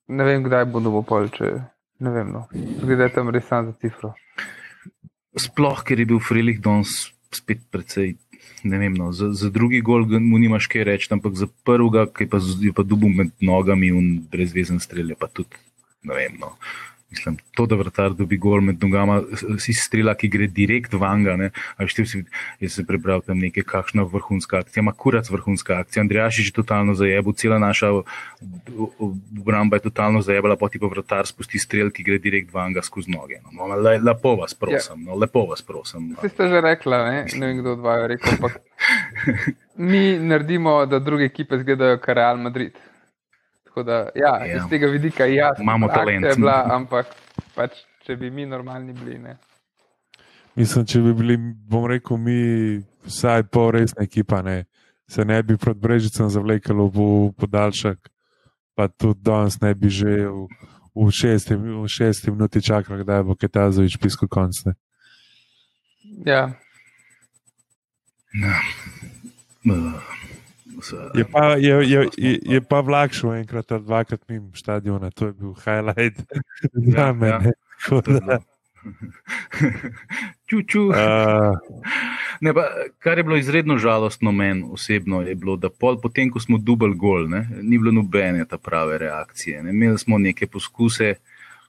ne 0.07 0.23
vem, 0.23 0.41
kdaj 0.41 0.65
bo 0.65 0.79
dobil 0.79 1.03
pol, 1.03 1.29
če 1.29 1.53
ne 2.01 2.11
vem. 2.11 2.33
No. 2.33 2.47
Zgleda 2.81 3.07
je 3.07 3.15
tam 3.15 3.31
res 3.33 3.47
sam 3.47 3.69
za 3.69 3.77
cifro. 3.81 4.13
Sploh, 5.37 5.85
ker 5.87 6.01
je 6.01 6.09
bil 6.09 6.19
Frelik 6.19 6.59
danes 6.63 7.11
spet 7.31 7.63
precej. 7.71 8.17
Ne 8.65 8.77
vem, 8.77 8.93
no, 8.97 9.09
za, 9.13 9.31
za 9.37 9.49
drugi 9.53 9.81
gol 9.85 10.05
mu 10.05 10.37
nimaš 10.41 10.67
kaj 10.69 10.85
reči, 10.85 11.09
ampak 11.13 11.37
za 11.37 11.47
prvega, 11.65 12.05
ki 12.09 12.27
pa 12.29 12.41
je 12.41 12.73
pa 12.73 12.85
dubov 12.85 13.09
med 13.09 13.33
nogami 13.41 13.89
in 13.93 14.09
brezvezen 14.29 14.81
strelja, 14.81 15.17
pa 15.17 15.29
tudi 15.29 15.57
ne 16.05 16.17
vem. 16.17 16.37
No. 16.41 16.53
Mislim, 17.11 17.37
to, 17.55 17.65
da 17.67 17.75
vrtar 17.75 18.13
dobi 18.15 18.37
gol 18.37 18.61
med 18.63 18.79
nogama, 18.83 19.19
si 19.59 19.73
strela, 19.75 20.13
ki 20.15 20.29
gre 20.31 20.47
direkt 20.47 20.93
vanga. 20.95 21.35
Ne. 21.35 21.49
Ti 21.91 22.05
si, 22.07 22.21
jaz 22.63 22.77
sem 22.77 22.87
prebral 22.87 23.19
tam 23.25 23.41
nekaj, 23.43 23.65
kakšna 23.67 24.05
vrhunska 24.07 24.61
akcija, 24.63 24.79
ima 24.79 24.93
kurac 24.95 25.27
vrhunska 25.29 25.81
akcija. 25.83 26.05
Andrejašič 26.05 26.51
je 26.51 26.55
totalno 26.55 26.95
zajebil, 26.95 27.35
cela 27.35 27.57
naša 27.59 27.89
obramba 28.99 29.81
je 29.81 29.85
totalno 29.89 30.21
zajebala, 30.23 30.55
poti 30.55 30.79
pa 30.79 30.87
vrtar 30.87 31.27
spusti 31.27 31.59
strel, 31.59 31.91
ki 31.91 32.05
gre 32.07 32.19
direkt 32.23 32.53
vanga 32.53 32.83
skozi 32.85 33.11
noge. 33.11 33.41
No, 33.43 33.67
no, 33.67 33.75
le, 33.75 33.97
lepo 33.99 34.37
vas 34.39 34.55
prosim, 34.55 35.03
no, 35.03 35.17
lepo 35.19 35.43
vas 35.49 35.61
prosim. 35.61 36.13
Vse 36.21 36.31
ste 36.31 36.47
že 36.47 36.61
rekla, 36.63 37.01
ne, 37.09 37.25
ne 37.35 37.51
vem 37.51 37.59
kdo 37.59 37.75
od 37.75 37.83
vaju 37.83 38.05
je 38.05 38.07
rekel, 38.13 38.37
ampak 38.37 38.61
mi 39.91 40.15
naredimo, 40.19 40.85
da 40.85 40.99
druge 40.99 41.27
ekipe 41.27 41.59
izgledajo 41.59 41.99
kot 41.99 42.15
Real 42.15 42.39
Madrid. 42.39 42.79
Tako 43.71 43.83
da, 43.87 44.09
ja, 44.15 44.33
Ja. 44.45 44.57
iz 44.57 44.63
tega 44.69 44.87
vidika 44.91 45.25
ja, 45.25 45.53
Imamo 45.59 45.87
talent. 45.87 46.25
Je 46.25 46.35
bila, 46.35 46.67
ampak 46.75 47.07
pač, 47.55 47.77
če 48.03 48.17
bi 48.19 48.27
mi 48.31 48.43
normalni 48.45 48.91
bili. 48.93 49.15
Ne. 49.17 49.37
Mislim, 50.59 50.83
če 50.85 50.99
bi 50.99 51.13
bili, 51.15 51.37
bom 51.71 51.85
rekel, 51.87 52.19
mi 52.19 52.35
vsaj 53.07 53.45
pol 53.47 53.71
resna 53.71 54.03
ekipa, 54.03 54.41
ne, 54.43 54.65
se 55.07 55.23
ne 55.25 55.39
bi 55.43 55.55
pred 55.57 55.79
Brežicem 55.79 56.27
zavlekalo 56.29 56.89
v 56.91 57.05
podaljšek, 57.39 58.11
pa 58.75 58.89
tudi 58.91 59.23
danes 59.23 59.61
ne 59.63 59.71
bi 59.73 59.87
že 59.87 60.27
v, 60.27 60.49
v, 60.91 61.07
šesti, 61.07 61.55
v 61.55 61.87
šesti 61.87 62.31
minuti 62.35 62.59
čakali, 62.61 63.05
kdaj 63.05 63.23
bo 63.23 63.39
Ketazovič 63.39 63.95
pisko 64.03 64.27
konc. 64.27 64.65
Ne. 64.67 64.75
Ja, 66.27 66.51
Ja. 68.33 68.61
Uh, 69.67 69.99
Je 71.15 71.25
pa, 71.31 71.55
je, 71.55 71.75
je, 71.89 72.09
je, 72.17 72.39
je 72.43 72.61
pa 72.61 72.79
vlak 72.81 73.13
šel 73.13 73.33
enkrat 73.33 73.71
ali 73.71 73.83
dvakrat 73.83 74.21
mimo 74.29 74.55
stadiona, 74.55 75.11
to 75.11 75.25
je 75.29 75.33
bil 75.33 75.53
highlight 75.53 76.21
za 76.93 76.97
Ja, 76.97 77.13
mene. 77.13 77.51
Da, 77.89 78.39
Čuču. 80.49 80.89
uh, 80.89 80.95
Ne, 82.41 82.53
pa, 82.53 82.63
kar 82.99 83.17
je 83.17 83.23
bilo 83.23 83.37
izredno 83.37 83.77
žalostno 83.77 84.31
meni 84.31 84.65
osebno, 84.71 85.21
je 85.21 85.35
bilo, 85.35 85.55
da 85.57 85.69
pol, 85.69 85.99
potem, 86.01 86.31
ko 86.33 86.39
smo 86.41 86.57
dubali 86.57 86.97
gol, 86.97 87.27
ne, 87.29 87.43
ni 87.61 87.77
bilo 87.77 87.91
nobene 87.93 88.45
ta 88.49 88.57
prave 88.57 88.97
reakcije. 88.97 89.63
Ne. 89.63 89.69
Imeli 89.69 89.99
smo 90.01 90.17
neke 90.17 90.47
poskuse, 90.47 91.13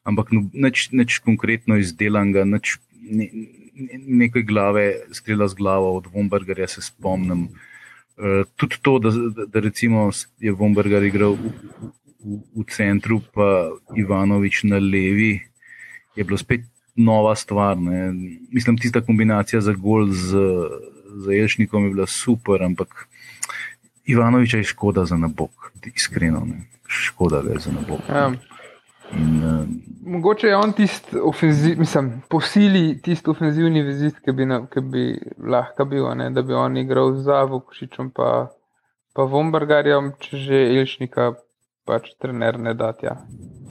ampak 0.09 0.33
no, 0.33 0.47
nič, 0.53 0.89
nič 0.97 1.19
konkretno 1.21 1.77
izdelanega, 1.77 2.47
nič, 2.49 2.79
ne, 3.05 3.29
ne, 3.77 4.01
nekaj 4.25 4.47
glave, 4.49 4.87
strela 5.13 5.49
z 5.49 5.61
glavo 5.61 5.93
od 5.97 6.09
Vombergarja 6.15 6.69
se 6.69 6.83
spomnim. 6.83 7.43
Uh, 7.43 7.72
tudi 8.57 8.77
to, 8.83 8.99
da, 8.99 9.11
da, 9.11 9.47
da 9.47 9.61
recimo 9.61 10.11
je 10.39 10.53
Vombergar 10.53 11.03
igral 11.03 11.35
v, 11.35 11.51
v, 12.23 12.39
v 12.57 12.67
centru, 12.71 13.21
pa 13.35 13.71
Ivanovič 13.97 14.63
na 14.71 14.79
levi, 14.79 15.41
je 16.17 16.25
bilo 16.25 16.39
spet 16.39 16.67
nova 16.97 17.35
stvar. 17.35 17.79
Ne. 17.81 18.13
Mislim, 18.53 18.79
tista 18.79 19.01
kombinacija 19.01 19.61
za 19.61 19.73
gol 19.73 20.11
z, 20.11 20.39
z 21.25 21.33
Jelšnikom 21.33 21.85
je 21.85 21.91
bila 21.91 22.07
super, 22.07 22.63
ampak 22.63 23.09
Ivanoviča 24.05 24.63
je 24.63 24.65
škoda 24.65 25.05
za 25.05 25.17
nabok, 25.17 25.73
iskreno. 25.95 26.45
Ne. 26.47 26.67
Škoda 26.87 27.43
je 27.53 27.59
za 27.59 27.73
nabok. 27.73 28.01
ja. 28.09 28.33
In, 29.13 29.45
uh, 29.45 29.67
Mogoče 30.07 30.47
je 30.47 30.57
on 30.57 30.73
tisti, 30.73 31.17
ofenziv, 31.23 31.79
mislim, 31.79 32.23
po 32.29 32.41
sili 32.41 33.01
tisti 33.03 33.31
ofenzivni 33.31 33.83
vezist, 33.83 34.19
ki 34.21 34.33
bi, 34.33 34.47
na- 34.47 34.67
ki 34.67 34.81
bi 34.81 35.05
lahko 35.39 35.85
bil, 35.85 36.09
ne, 36.15 36.31
da 36.31 36.43
bi 36.43 36.55
on 36.55 36.77
igral 36.77 37.15
za 37.15 37.45
Vukošičem, 37.45 38.11
pa, 38.11 38.49
pa 39.15 39.23
Vombergarjem, 39.23 40.13
če 40.19 40.37
že 40.37 40.61
Ilšnika 40.75 41.33
pač 41.87 42.11
trener 42.19 42.59
ne 42.59 42.75
da 42.75 42.93
tja. 42.93 43.15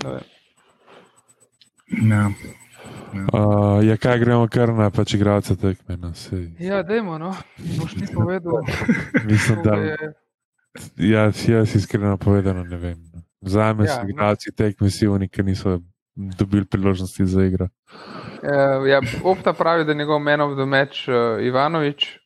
Ne 0.03 0.09
vem. 0.13 0.25
ja. 2.11 2.29
uh, 3.33 3.83
ja, 3.83 3.97
kaj 3.97 4.19
gremo 4.19 4.47
kar 4.47 4.71
na 4.73 4.89
pač 4.89 5.13
igralce 5.13 5.55
tekme. 5.55 5.97
No, 5.97 6.13
sej. 6.13 6.47
Ja, 6.59 6.81
dajmo, 6.83 7.17
no, 7.17 7.35
boš 7.77 7.93
ti 7.93 8.07
povedal. 8.13 8.63
Mislim, 9.25 9.59
da 9.63 9.75
je- 9.75 10.13
jaz, 11.11 11.43
jaz 11.49 11.75
iskreno 11.75 12.17
povedano 12.17 12.63
ne 12.63 12.77
vem. 12.77 12.97
No. 13.41 13.49
Za 13.49 13.73
me 13.73 13.85
Ja, 13.85 13.95
so 13.95 14.03
no. 14.03 14.09
igralci 14.09 14.51
tekme 14.55 14.89
si 14.89 15.07
oni, 15.07 15.27
ki 15.29 15.43
niso 15.43 15.79
dobili 16.15 16.65
priložnosti 16.65 17.25
za 17.25 17.43
igro. 17.43 17.67
Uh, 18.43 18.87
ja, 18.87 19.01
Opta 19.23 19.53
pravi, 19.53 19.85
da 19.85 19.91
je 19.91 19.97
njegov 19.97 20.19
menov 20.19 20.55
domeč 20.55 21.07
uh, 21.07 21.15
Ivanovič, 21.41 22.19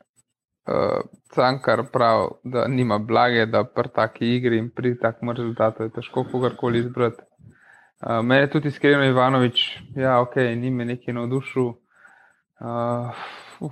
uh, 0.68 1.02
Cankar 1.36 1.84
pravi, 1.94 2.28
da 2.44 2.68
nima 2.68 2.98
blage, 2.98 3.46
da 3.46 3.64
pri 3.64 3.90
taki 3.96 4.36
igri 4.36 4.58
in 4.58 4.70
pri 4.70 5.00
takem 5.00 5.30
rezultatu 5.30 5.84
je 5.84 5.90
težko 5.90 6.26
kogarkoli 6.32 6.80
izbrati. 6.80 7.22
Uh, 8.02 8.26
Mene 8.26 8.42
je 8.42 8.50
tudi 8.50 8.68
iskreno 8.68 9.04
Ivanovič, 9.06 9.80
ja, 9.96 10.22
ok, 10.22 10.36
ni 10.36 10.72
me 10.72 10.86
nekaj 10.86 11.14
navdušil. 11.14 11.74
Uh, 12.60 13.72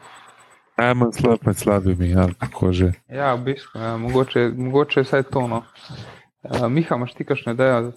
Najmanj 0.78 1.12
slab 1.12 1.46
med 1.46 1.58
slabimi, 1.58 2.16
ali 2.16 2.34
kako 2.34 2.72
že. 2.72 2.92
Ja, 3.10 3.36
v 3.36 3.44
bistvu, 3.44 3.80
ja, 3.80 3.98
mogoče, 3.98 4.52
mogoče 4.58 5.00
je 5.00 5.04
vsaj 5.04 5.24
to. 5.24 5.48
No. 5.48 5.62
Uh, 6.44 6.68
Miha, 6.68 6.96
imaš 6.96 7.14
ti 7.16 7.24
kakšne 7.24 7.56
ideje? 7.56 7.94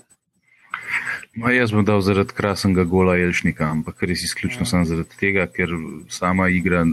Ma 1.36 1.50
jaz 1.52 1.72
bom 1.74 1.84
dal 1.84 2.00
zaradi 2.00 2.32
krasnega 2.32 2.86
gola 2.88 3.16
Jelšnika, 3.18 3.66
ampak 3.68 4.02
res 4.08 4.22
izključno 4.24 4.64
ja. 4.64 4.70
samo 4.70 4.86
zaradi 4.88 5.18
tega, 5.20 5.44
ker 5.52 5.72
sama 6.08 6.48
igra, 6.48 6.84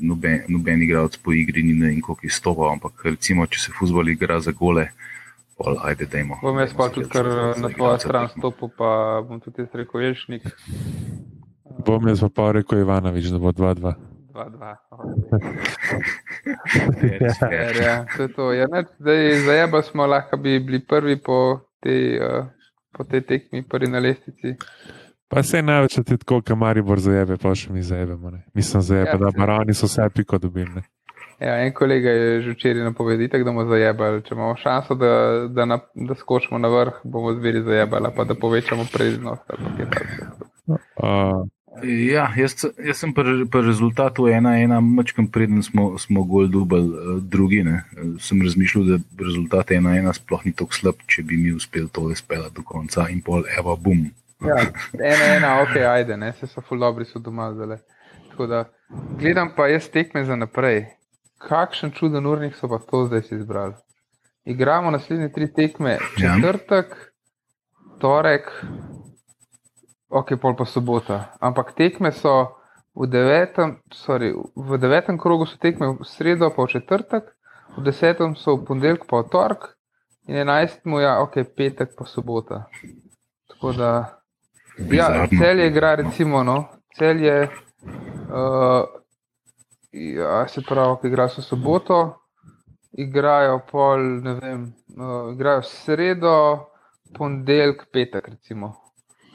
noben, 0.00 0.44
noben 0.48 0.84
igralec 0.86 1.18
po 1.20 1.34
igri 1.36 1.62
ni 1.66 1.74
ne 1.76 1.90
vem 1.90 2.00
koliko 2.00 2.26
izstopal, 2.26 2.70
ampak 2.72 3.04
recimo, 3.04 3.44
če 3.46 3.66
se 3.66 3.74
futbol 3.76 4.08
igra 4.08 4.38
za 4.40 4.54
gole, 4.56 4.86
pol, 5.58 5.76
ajde, 5.84 6.08
dajmo. 6.08 6.40
Bom 6.40 6.62
jaz 6.62 6.72
pa 6.78 6.88
tudi 6.94 7.10
kar 7.12 7.28
na 7.60 7.72
tvojo 7.74 7.98
stran 8.00 8.30
stopil, 8.32 8.72
pa 8.78 8.92
bom 9.28 9.42
tudi 9.44 9.66
jaz 9.66 9.76
rekel 9.82 10.06
Jelšnik. 10.06 10.48
Bom 11.84 12.08
jaz 12.08 12.24
pa 12.24 12.32
pa 12.40 12.52
rekel 12.56 12.86
Ivanovič, 12.86 13.28
da 13.34 13.42
bo 13.42 13.52
2-2. 13.52 14.09
2-2. 14.30 14.76
Ja, 17.82 18.06
to 18.16 18.22
je 18.22 18.32
to. 18.32 18.52
Ja, 18.52 18.66
ne, 18.70 18.84
zdaj, 18.98 19.34
zajeba 19.44 19.82
smo, 19.82 20.06
lahko 20.06 20.36
bi 20.36 20.60
bili 20.60 20.86
prvi 20.86 21.18
po 21.18 21.60
tej. 21.82 22.18
Uh, 22.18 22.46
po 22.92 23.04
tej 23.04 23.20
tekmi, 23.20 23.62
prvi 23.62 23.90
na 23.90 23.98
lestvici. 23.98 24.54
Pa 25.28 25.42
se 25.42 25.56
je 25.56 25.62
največ 25.62 25.94
ti 25.94 26.16
tako, 26.18 26.42
kot 26.42 26.56
Maribor 26.58 26.98
zajebe, 26.98 27.36
pa 27.38 27.54
še 27.54 27.70
mi 27.72 27.82
zajebemo. 27.86 28.32
Mislim, 28.54 28.82
zajebe, 28.82 29.14
ja, 29.14 29.18
da 29.18 29.30
Marani 29.38 29.74
so 29.74 29.86
vse 29.86 30.08
piko 30.14 30.38
dobili. 30.42 30.82
Ja, 31.40 31.54
en 31.64 31.72
kolega 31.72 32.10
je 32.10 32.40
že 32.42 32.52
včeraj 32.52 32.84
napovedal, 32.84 33.30
da 33.30 33.44
bomo 33.46 33.64
zajebali. 33.64 34.24
Če 34.26 34.34
imamo 34.34 34.56
šanso, 34.60 34.96
da, 34.98 35.12
da, 35.48 35.64
na, 35.64 35.78
da 35.94 36.16
skočimo 36.18 36.58
na 36.58 36.68
vrh, 36.68 36.98
bomo 37.04 37.32
zveri 37.38 37.62
zajebali, 37.64 38.10
pa 38.16 38.26
da 38.28 38.34
povečamo 38.34 38.84
prednost. 38.92 39.54
Uh, 40.68 41.46
Ja, 41.82 42.24
jaz, 42.36 42.56
jaz 42.82 42.98
sem 42.98 43.12
pri, 43.14 43.44
pri 43.46 43.62
rezultatu 43.62 44.26
ena, 44.26 44.56
ena, 44.58 44.80
mačkam 44.82 45.28
preden 45.30 45.62
smo, 45.62 45.94
smo 46.02 46.24
gol 46.26 46.48
dubali, 46.50 46.88
uh, 46.90 47.20
drugi. 47.22 47.62
Ne. 47.64 47.84
Sem 48.18 48.42
razmišljal, 48.42 48.88
da 48.88 48.98
rezultat 49.24 49.70
ena, 49.70 49.94
ena 49.96 50.12
sploh 50.12 50.42
ni 50.44 50.52
tako 50.52 50.74
slab, 50.74 51.04
če 51.06 51.22
bi 51.22 51.38
mi 51.38 51.54
uspeli 51.54 51.88
tole 51.94 52.18
speljati 52.18 52.56
do 52.58 52.66
konca 52.66 53.06
in 53.08 53.22
pol, 53.22 53.46
evo, 53.58 53.76
bum. 53.78 54.08
Ja, 54.42 54.58
ena, 54.98 55.30
ena, 55.36 55.54
ok, 55.62 55.76
ajde, 55.92 56.16
ne, 56.18 56.32
se 56.40 56.48
so 56.50 56.64
ful 56.66 56.82
dobri, 56.82 57.06
so 57.06 57.22
doma 57.22 57.52
zdaj. 57.54 57.78
Da, 58.50 58.64
gledam 59.20 59.50
pa 59.52 59.66
jaz 59.68 59.90
tekme 59.92 60.24
za 60.24 60.36
naprej. 60.36 60.86
Kakšen 61.44 61.92
čuden 61.92 62.26
urnik 62.26 62.54
so 62.56 62.68
pa 62.72 62.78
to 62.80 63.04
zdaj 63.06 63.28
izbrali. 63.36 63.74
Igramo 64.48 64.90
naslednje 64.90 65.28
tri 65.32 65.52
tekme, 65.52 65.98
ja. 66.18 66.34
četrtek, 66.40 66.96
ja. 66.96 67.98
torek, 68.00 68.48
ok, 70.10 70.36
pol 70.36 70.56
pa 70.58 70.66
sobota. 70.66 71.30
Ampak 71.40 71.72
tekme 71.78 72.12
so 72.12 72.58
v 72.94 73.06
devetem, 73.06 73.78
sorry, 73.94 74.34
v 74.56 74.78
devetem 74.78 75.18
krogu 75.18 75.46
so 75.46 75.56
tekme 75.56 75.94
v 75.94 76.04
sredo, 76.04 76.50
pa 76.50 76.66
v 76.66 76.74
četrtek, 76.74 77.30
v 77.78 77.86
desetem 77.86 78.34
so 78.34 78.58
v 78.58 78.66
ponedeljek, 78.66 79.06
pa 79.06 79.22
v 79.22 79.30
torek, 79.30 79.62
in 80.26 80.42
enajstem, 80.42 80.98
ja, 80.98 81.22
ok, 81.22 81.46
petek, 81.54 81.94
pa 81.94 82.04
sobota. 82.04 82.66
Tako 83.46 83.72
da, 83.78 84.18
ja, 84.90 85.26
cel 85.30 85.62
je 85.62 85.70
igra, 85.70 85.94
recimo, 86.02 86.42
no, 86.42 86.66
cel 86.98 87.22
je, 87.22 87.46
uh, 87.46 88.82
ja, 89.94 90.42
se 90.50 90.66
pravi, 90.66 90.98
ki 91.00 91.14
igrajo 91.14 91.38
so 91.38 91.46
soboto, 91.46 92.02
igrajo 92.98 93.62
pol, 93.70 94.02
ne 94.26 94.34
vem, 94.42 94.60
uh, 94.98 95.30
igrajo 95.30 95.62
sredo, 95.62 96.36
ponedeljek, 97.14 97.86
petek, 97.94 98.34
recimo 98.34 98.89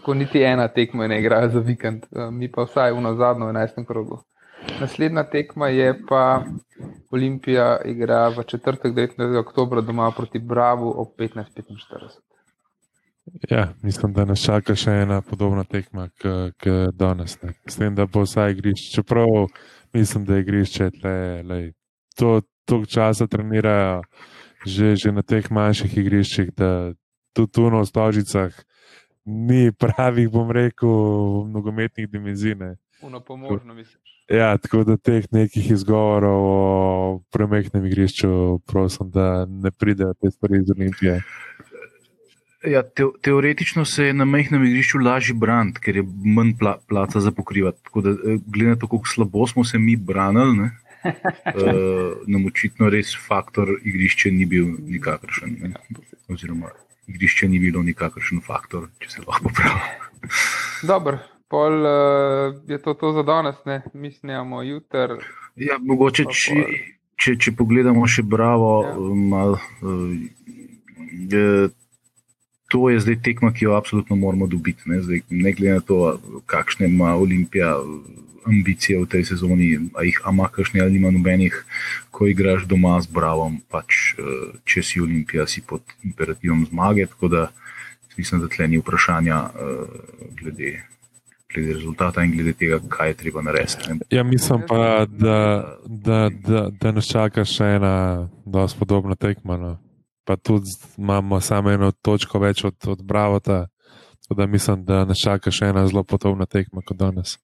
ko 0.06 0.14
niti 0.14 0.44
ena 0.44 0.68
tekma 0.68 1.08
ne 1.08 1.20
igra 1.20 1.48
za 1.50 1.60
vikend, 1.60 2.04
eh, 2.04 2.30
mi 2.32 2.52
pa 2.52 2.68
vsaj 2.70 2.94
v 2.94 3.16
zadnjem 3.18 3.50
11. 3.50 3.86
krogu. 3.86 4.22
Naslednja 4.80 5.24
tekma 5.24 5.68
je 5.68 5.94
pa 6.10 6.44
Olimpija, 7.12 7.82
igra 7.86 8.28
v 8.30 8.44
četrtek 8.44 8.94
19. 8.94 9.38
oktober 9.38 9.82
doma 9.82 10.12
proti 10.12 10.40
Bravo 10.40 10.92
ob 10.92 11.08
15:45. 11.18 12.22
Ja, 13.50 13.74
mislim, 13.84 14.14
da 14.14 14.26
nas 14.26 14.46
čaka 14.46 14.76
še 14.76 14.92
ena 14.92 15.22
podobna 15.22 15.64
tekma 15.64 16.10
kot 16.22 16.68
danes. 16.94 17.42
Ne. 17.42 17.54
S 17.68 17.78
tem, 17.78 17.96
da 17.96 18.06
bo 18.06 18.22
vsaj 18.22 18.52
igrišče, 18.52 18.92
čeprav 18.96 19.48
mislim, 19.94 20.26
da 20.26 20.36
je 20.36 20.42
igrišče 20.42 20.90
tle, 21.02 21.44
lej, 21.44 21.72
to 22.16 22.42
toliko 22.66 22.90
časa 22.90 23.28
trenirajo 23.28 24.02
že, 24.66 24.96
že 24.96 25.12
na 25.12 25.22
teh 25.22 25.46
manjših 25.52 25.98
igriščih, 25.98 26.48
da 26.58 26.94
tudi 27.38 27.52
tu 27.54 27.70
na 27.70 27.86
stožicah 27.86 28.54
ni 29.26 29.72
pravih, 29.72 30.30
bom 30.30 30.52
rekel, 30.52 30.90
nogometnih 31.52 32.10
dimenzij. 32.10 32.56
Unopomožno 33.02 33.74
misliš. 33.74 34.16
Ja, 34.30 34.58
tako 34.58 34.84
da 34.84 34.98
teh 34.98 35.26
nekih 35.32 35.72
izgovorov 35.72 36.46
o 36.46 37.24
premehnem 37.30 37.86
igrišču, 37.86 38.60
prosim, 38.66 39.12
da 39.14 39.46
ne 39.46 39.72
pridejo 39.72 40.14
te 40.14 40.32
stvari 40.32 40.62
iz 40.62 40.72
Olimpije. 40.78 41.20
Ja, 42.66 42.82
te, 42.82 43.06
teoretično 43.22 43.86
se 43.86 44.06
je 44.06 44.14
na 44.14 44.26
mehkem 44.26 44.64
igrišču 44.66 45.00
lažje 45.00 45.36
braniti, 45.38 45.80
ker 45.80 46.00
je 46.02 46.04
manj 46.26 46.56
pla, 46.60 46.78
placa 46.90 47.22
za 47.22 47.32
pokrivati. 47.32 47.84
Tako 47.84 48.02
da, 48.02 48.10
eh, 48.10 48.40
glede 48.48 48.70
na 48.70 48.76
to, 48.76 48.88
kako 48.88 49.06
slabo 49.14 49.48
smo 49.48 49.64
se 49.64 49.80
mi 49.80 49.96
branili, 49.96 50.58
ne, 50.58 50.72
uh, 51.06 52.18
nam 52.34 52.46
očitno 52.46 52.90
res 52.90 53.14
faktor 53.28 53.76
igrišča 53.84 54.34
ni 54.34 54.46
bil 54.46 54.74
nikakršen. 54.88 55.58
Ne, 55.62 56.02
oziroma, 56.34 56.74
igrišče 57.08 57.48
ni 57.48 57.60
bilo 57.60 57.84
nikakršen 57.84 58.42
faktor, 58.46 58.90
če 59.00 59.10
se 59.10 59.24
lahko 59.28 59.52
pravi. 59.56 59.80
Dobro, 60.90 61.20
pol 61.52 61.86
uh, 61.86 62.58
je 62.68 62.82
to, 62.82 62.94
to 62.94 63.12
za 63.16 63.24
danes, 63.24 63.56
ne? 63.66 63.82
mi 63.94 64.12
snijamo 64.12 64.62
jutr. 64.64 65.18
Ja, 65.56 65.78
mogoče, 65.80 66.26
če, 66.32 66.66
če, 67.22 67.36
če 67.40 67.56
pogledamo 67.56 68.08
še 68.08 68.26
bravo, 68.28 68.72
ja. 68.84 68.96
mal, 69.16 69.58
uh, 69.86 71.70
to 72.68 72.90
je 72.90 73.00
zdaj 73.00 73.22
tekma, 73.22 73.54
ki 73.54 73.66
jo 73.66 73.76
absolutno 73.78 74.16
moramo 74.16 74.48
dobiti. 74.48 74.90
Ne, 74.90 75.02
zdaj, 75.02 75.22
ne 75.30 75.52
glede 75.54 75.74
na 75.74 75.80
to, 75.80 76.20
kakšne 76.46 76.88
ima 76.88 77.16
Olimpija 77.16 77.76
ambicije 78.46 79.00
v 79.02 79.06
tej 79.10 79.26
sezoni, 79.26 79.70
a 79.98 80.04
jih 80.06 80.20
ima 80.30 80.48
kakšne 80.48 80.82
ali 80.82 80.96
ima 80.96 81.12
nobenih, 81.12 81.66
ko 82.12 82.28
igraš 82.28 82.66
doma 82.70 83.02
z 83.02 83.10
Bravom, 83.10 83.60
pač 83.70 84.16
eh, 84.18 84.58
če 84.66 84.84
si 84.84 85.02
Olimpija, 85.02 85.48
si 85.48 85.62
pod 85.62 85.82
imperativom 86.04 86.66
zmage. 86.70 87.06
Tako 87.06 87.28
da 87.28 87.48
mislim, 88.18 88.42
da 88.42 88.48
tle 88.48 88.68
ni 88.68 88.78
vprašanja 88.78 89.44
uh, 89.44 89.88
glede. 90.42 90.84
Glede 91.56 91.74
rezultata 91.74 92.24
in 92.24 92.32
glede 92.32 92.52
tega, 92.54 92.80
kaj 92.90 93.10
je 93.10 93.14
treba 93.14 93.42
narediti. 93.42 93.94
Ja, 94.12 94.24
mislim 94.24 94.64
pa, 94.68 95.06
da, 95.06 95.76
da, 95.86 96.30
da, 96.48 96.70
da 96.82 96.92
nas 96.92 97.08
čaka 97.08 97.46
še 97.46 97.64
ena 97.78 98.28
dosti 98.46 98.80
podobna 98.80 99.16
tekma. 99.16 99.56
No. 99.58 99.78
Pa 100.26 100.36
tudi 100.36 100.74
imamo 100.98 101.40
samo 101.42 101.72
eno 101.72 101.92
točko 101.92 102.40
več 102.40 102.64
od, 102.66 102.76
od 102.88 103.04
Bravota. 103.06 103.68
Tako 104.26 104.42
da 104.42 104.46
mislim, 104.46 104.86
da 104.86 105.04
nas 105.06 105.22
čaka 105.22 105.52
še 105.54 105.70
ena 105.70 105.86
zelo 105.88 106.04
podobna 106.04 106.46
tekma 106.50 106.82
kot 106.82 106.98
danes. 106.98 107.38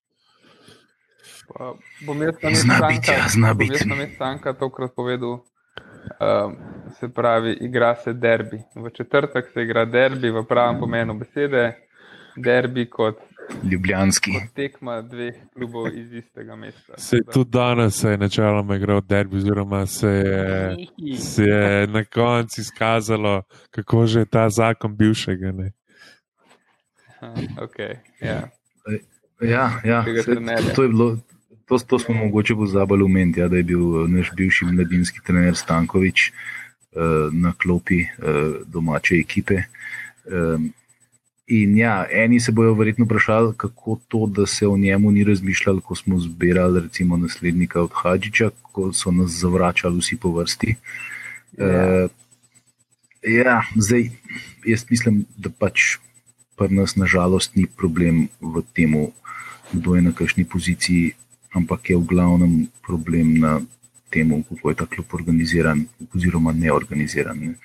Bom 2.05 2.21
jaz 2.23 2.63
ja, 2.65 3.27
na 3.37 3.53
mestu 3.53 3.97
Stanka 4.15 4.53
tokrat 4.53 4.95
povedal, 4.95 5.41
um, 5.41 6.55
se 6.99 7.09
pravi, 7.13 7.57
igra 7.61 7.95
se 7.95 8.13
derbi. 8.13 8.63
V 8.75 8.89
četrtek 8.89 9.51
se 9.53 9.63
igra 9.63 9.85
derbi 9.85 10.31
v 10.31 10.43
pravem 10.47 10.79
pomenu 10.79 11.13
besede, 11.19 11.75
derbi 12.35 12.89
kot 12.89 13.19
ljubljanski. 13.71 14.31
Tekma 14.55 15.01
dveh 15.01 15.35
klubov 15.53 15.87
iz 15.93 16.13
istega 16.13 16.55
mesta. 16.55 16.97
Se 16.97 17.15
je 17.15 17.23
tudi 17.33 17.51
danes 17.51 17.99
se 18.01 18.09
je 18.09 18.17
načeloma 18.17 18.75
igral 18.75 19.01
derbi, 19.01 19.37
oziroma 19.37 19.85
se 19.85 20.07
je, 20.07 20.75
se 21.17 21.43
je 21.43 21.87
na 21.87 22.03
koncu 22.05 22.61
izkazalo, 22.61 23.43
kako 23.71 24.05
že 24.05 24.19
je 24.19 24.25
ta 24.25 24.49
zakon 24.49 24.95
bivšega. 24.95 25.51
Ne? 25.51 25.71
Okay, 27.57 27.95
yeah. 28.21 28.47
Ja, 29.41 29.71
ja 29.83 30.05
se, 30.23 30.35
to 30.75 30.83
je 30.83 30.89
bilo, 30.89 31.17
To, 31.71 31.77
to 31.79 31.99
smo 31.99 32.15
mogoče 32.15 32.55
pozabili 32.55 33.03
omeniti, 33.03 33.39
ja, 33.39 33.47
da 33.47 33.57
je 33.57 33.63
bil 33.63 33.79
eh, 33.79 34.07
naš 34.07 34.31
bivši 34.35 34.65
mladinski 34.65 35.19
trener 35.23 35.55
Stankovič 35.55 36.31
uh, 36.31 37.31
na 37.31 37.53
klopi 37.63 38.01
uh, 38.01 38.67
domače 38.67 39.15
ekipe. 39.15 39.55
Um, 40.25 40.73
in 41.51 41.77
ja, 41.77 42.05
eni 42.11 42.39
se 42.39 42.51
bojo 42.51 42.73
verjetno 42.73 43.05
vprašali, 43.05 43.53
kako 43.57 43.97
to, 44.07 44.25
da 44.27 44.45
se 44.45 44.67
o 44.67 44.77
njemu 44.77 45.11
ni 45.11 45.23
razmišljali, 45.23 45.81
ko 45.81 45.95
smo 45.95 46.19
zbirali 46.19 46.79
recimo 46.79 47.17
naslednika 47.17 47.81
od 47.81 47.91
Hadžiča, 48.03 48.49
ko 48.61 48.93
so 48.93 49.11
nas 49.11 49.31
zavračali 49.31 49.99
vsi 49.99 50.17
po 50.17 50.31
vrsti. 50.31 50.75
Ja. 51.57 51.67
Uh, 51.67 52.09
ja, 53.23 53.61
zdaj 53.75 54.09
jaz 54.65 54.85
mislim, 54.89 55.25
da 55.37 55.49
pač 55.49 55.97
pri 56.55 56.71
nas 56.75 56.95
nažalost 56.95 57.55
ni 57.55 57.65
problem 57.67 58.27
v 58.41 58.63
tem, 58.73 58.95
kdo 59.73 59.95
je 59.95 60.01
na 60.01 60.11
kakšni 60.15 60.45
poziciji, 60.45 61.11
ampak 61.51 61.89
je 61.89 61.97
v 61.97 62.07
glavnem 62.07 62.67
problem 62.85 63.39
na 63.39 63.59
tem, 64.09 64.31
kako 64.43 64.69
je 64.69 64.75
ta 64.75 64.85
klub 64.85 65.13
organiziran, 65.13 65.83
oziroma 66.15 66.53
neorganiziran. 66.53 67.37
Ne. 67.39 67.55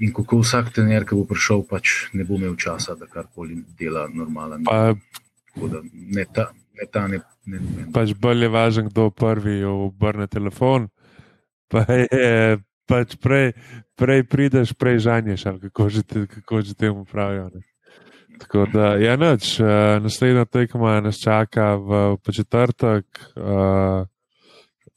In 0.00 0.14
kako 0.16 0.40
vsak 0.40 0.72
trener, 0.72 1.04
ki 1.04 1.18
bo 1.18 1.26
prišel, 1.28 1.64
pač 1.68 2.08
ne 2.16 2.24
bo 2.24 2.38
imel 2.40 2.56
časa, 2.56 2.96
da 2.96 3.08
karkoli 3.10 3.60
dela 3.78 4.06
normalen. 4.08 4.64
Pa, 4.64 4.94
Da, 5.56 5.80
ne 5.92 6.24
ta, 6.32 6.52
ne 6.78 6.86
ta, 6.86 7.06
ne, 7.08 7.18
ne, 7.46 7.58
ne. 7.58 7.84
pač 7.92 8.14
bolj 8.14 8.46
je 8.46 8.48
važno, 8.48 8.84
kdo 8.88 9.10
prvi 9.10 9.60
obrne 9.66 10.28
telefon. 10.30 10.86
Pa 11.70 11.82
je, 11.90 12.58
pač 12.88 13.16
prej, 13.22 13.52
prej 13.98 14.24
prideš, 14.30 14.72
prej 14.78 15.02
žanješ, 15.06 15.46
ali 15.46 15.60
kako 15.68 15.88
že, 15.90 16.02
te, 16.06 16.24
kako 16.30 16.62
že 16.62 16.74
temu 16.74 17.04
pravijo. 17.04 17.50
Ne. 17.54 17.66
Tako 18.40 18.64
da, 18.72 18.94
ja, 18.96 19.18
noč, 19.20 19.58
uh, 19.60 19.98
naslednja 20.00 20.46
tekma 20.48 20.96
nas 21.04 21.20
čaka 21.20 21.74
v, 21.76 22.00
v 22.16 22.34
četrtek, 22.34 23.06
uh, 23.36 24.06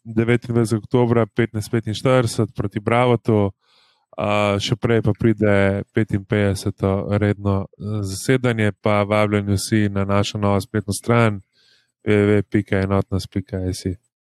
29. 0.05 0.77
oktober, 0.77 1.25
15:45 1.27 2.55
proti 2.55 2.79
Bravotu, 2.79 3.51
uh, 4.17 4.59
še 4.59 4.75
prej 4.75 5.01
pa 5.01 5.11
pride 5.19 5.83
55. 5.95 7.17
redno 7.17 7.65
zasedanje, 8.01 8.71
pa 8.81 9.03
vabljeni 9.03 9.57
vsi 9.57 9.89
na 9.89 10.05
našo 10.05 10.37
novo 10.37 10.61
spletno 10.61 10.93
stran 10.93 11.41
www.enotnost.js. 12.05 14.12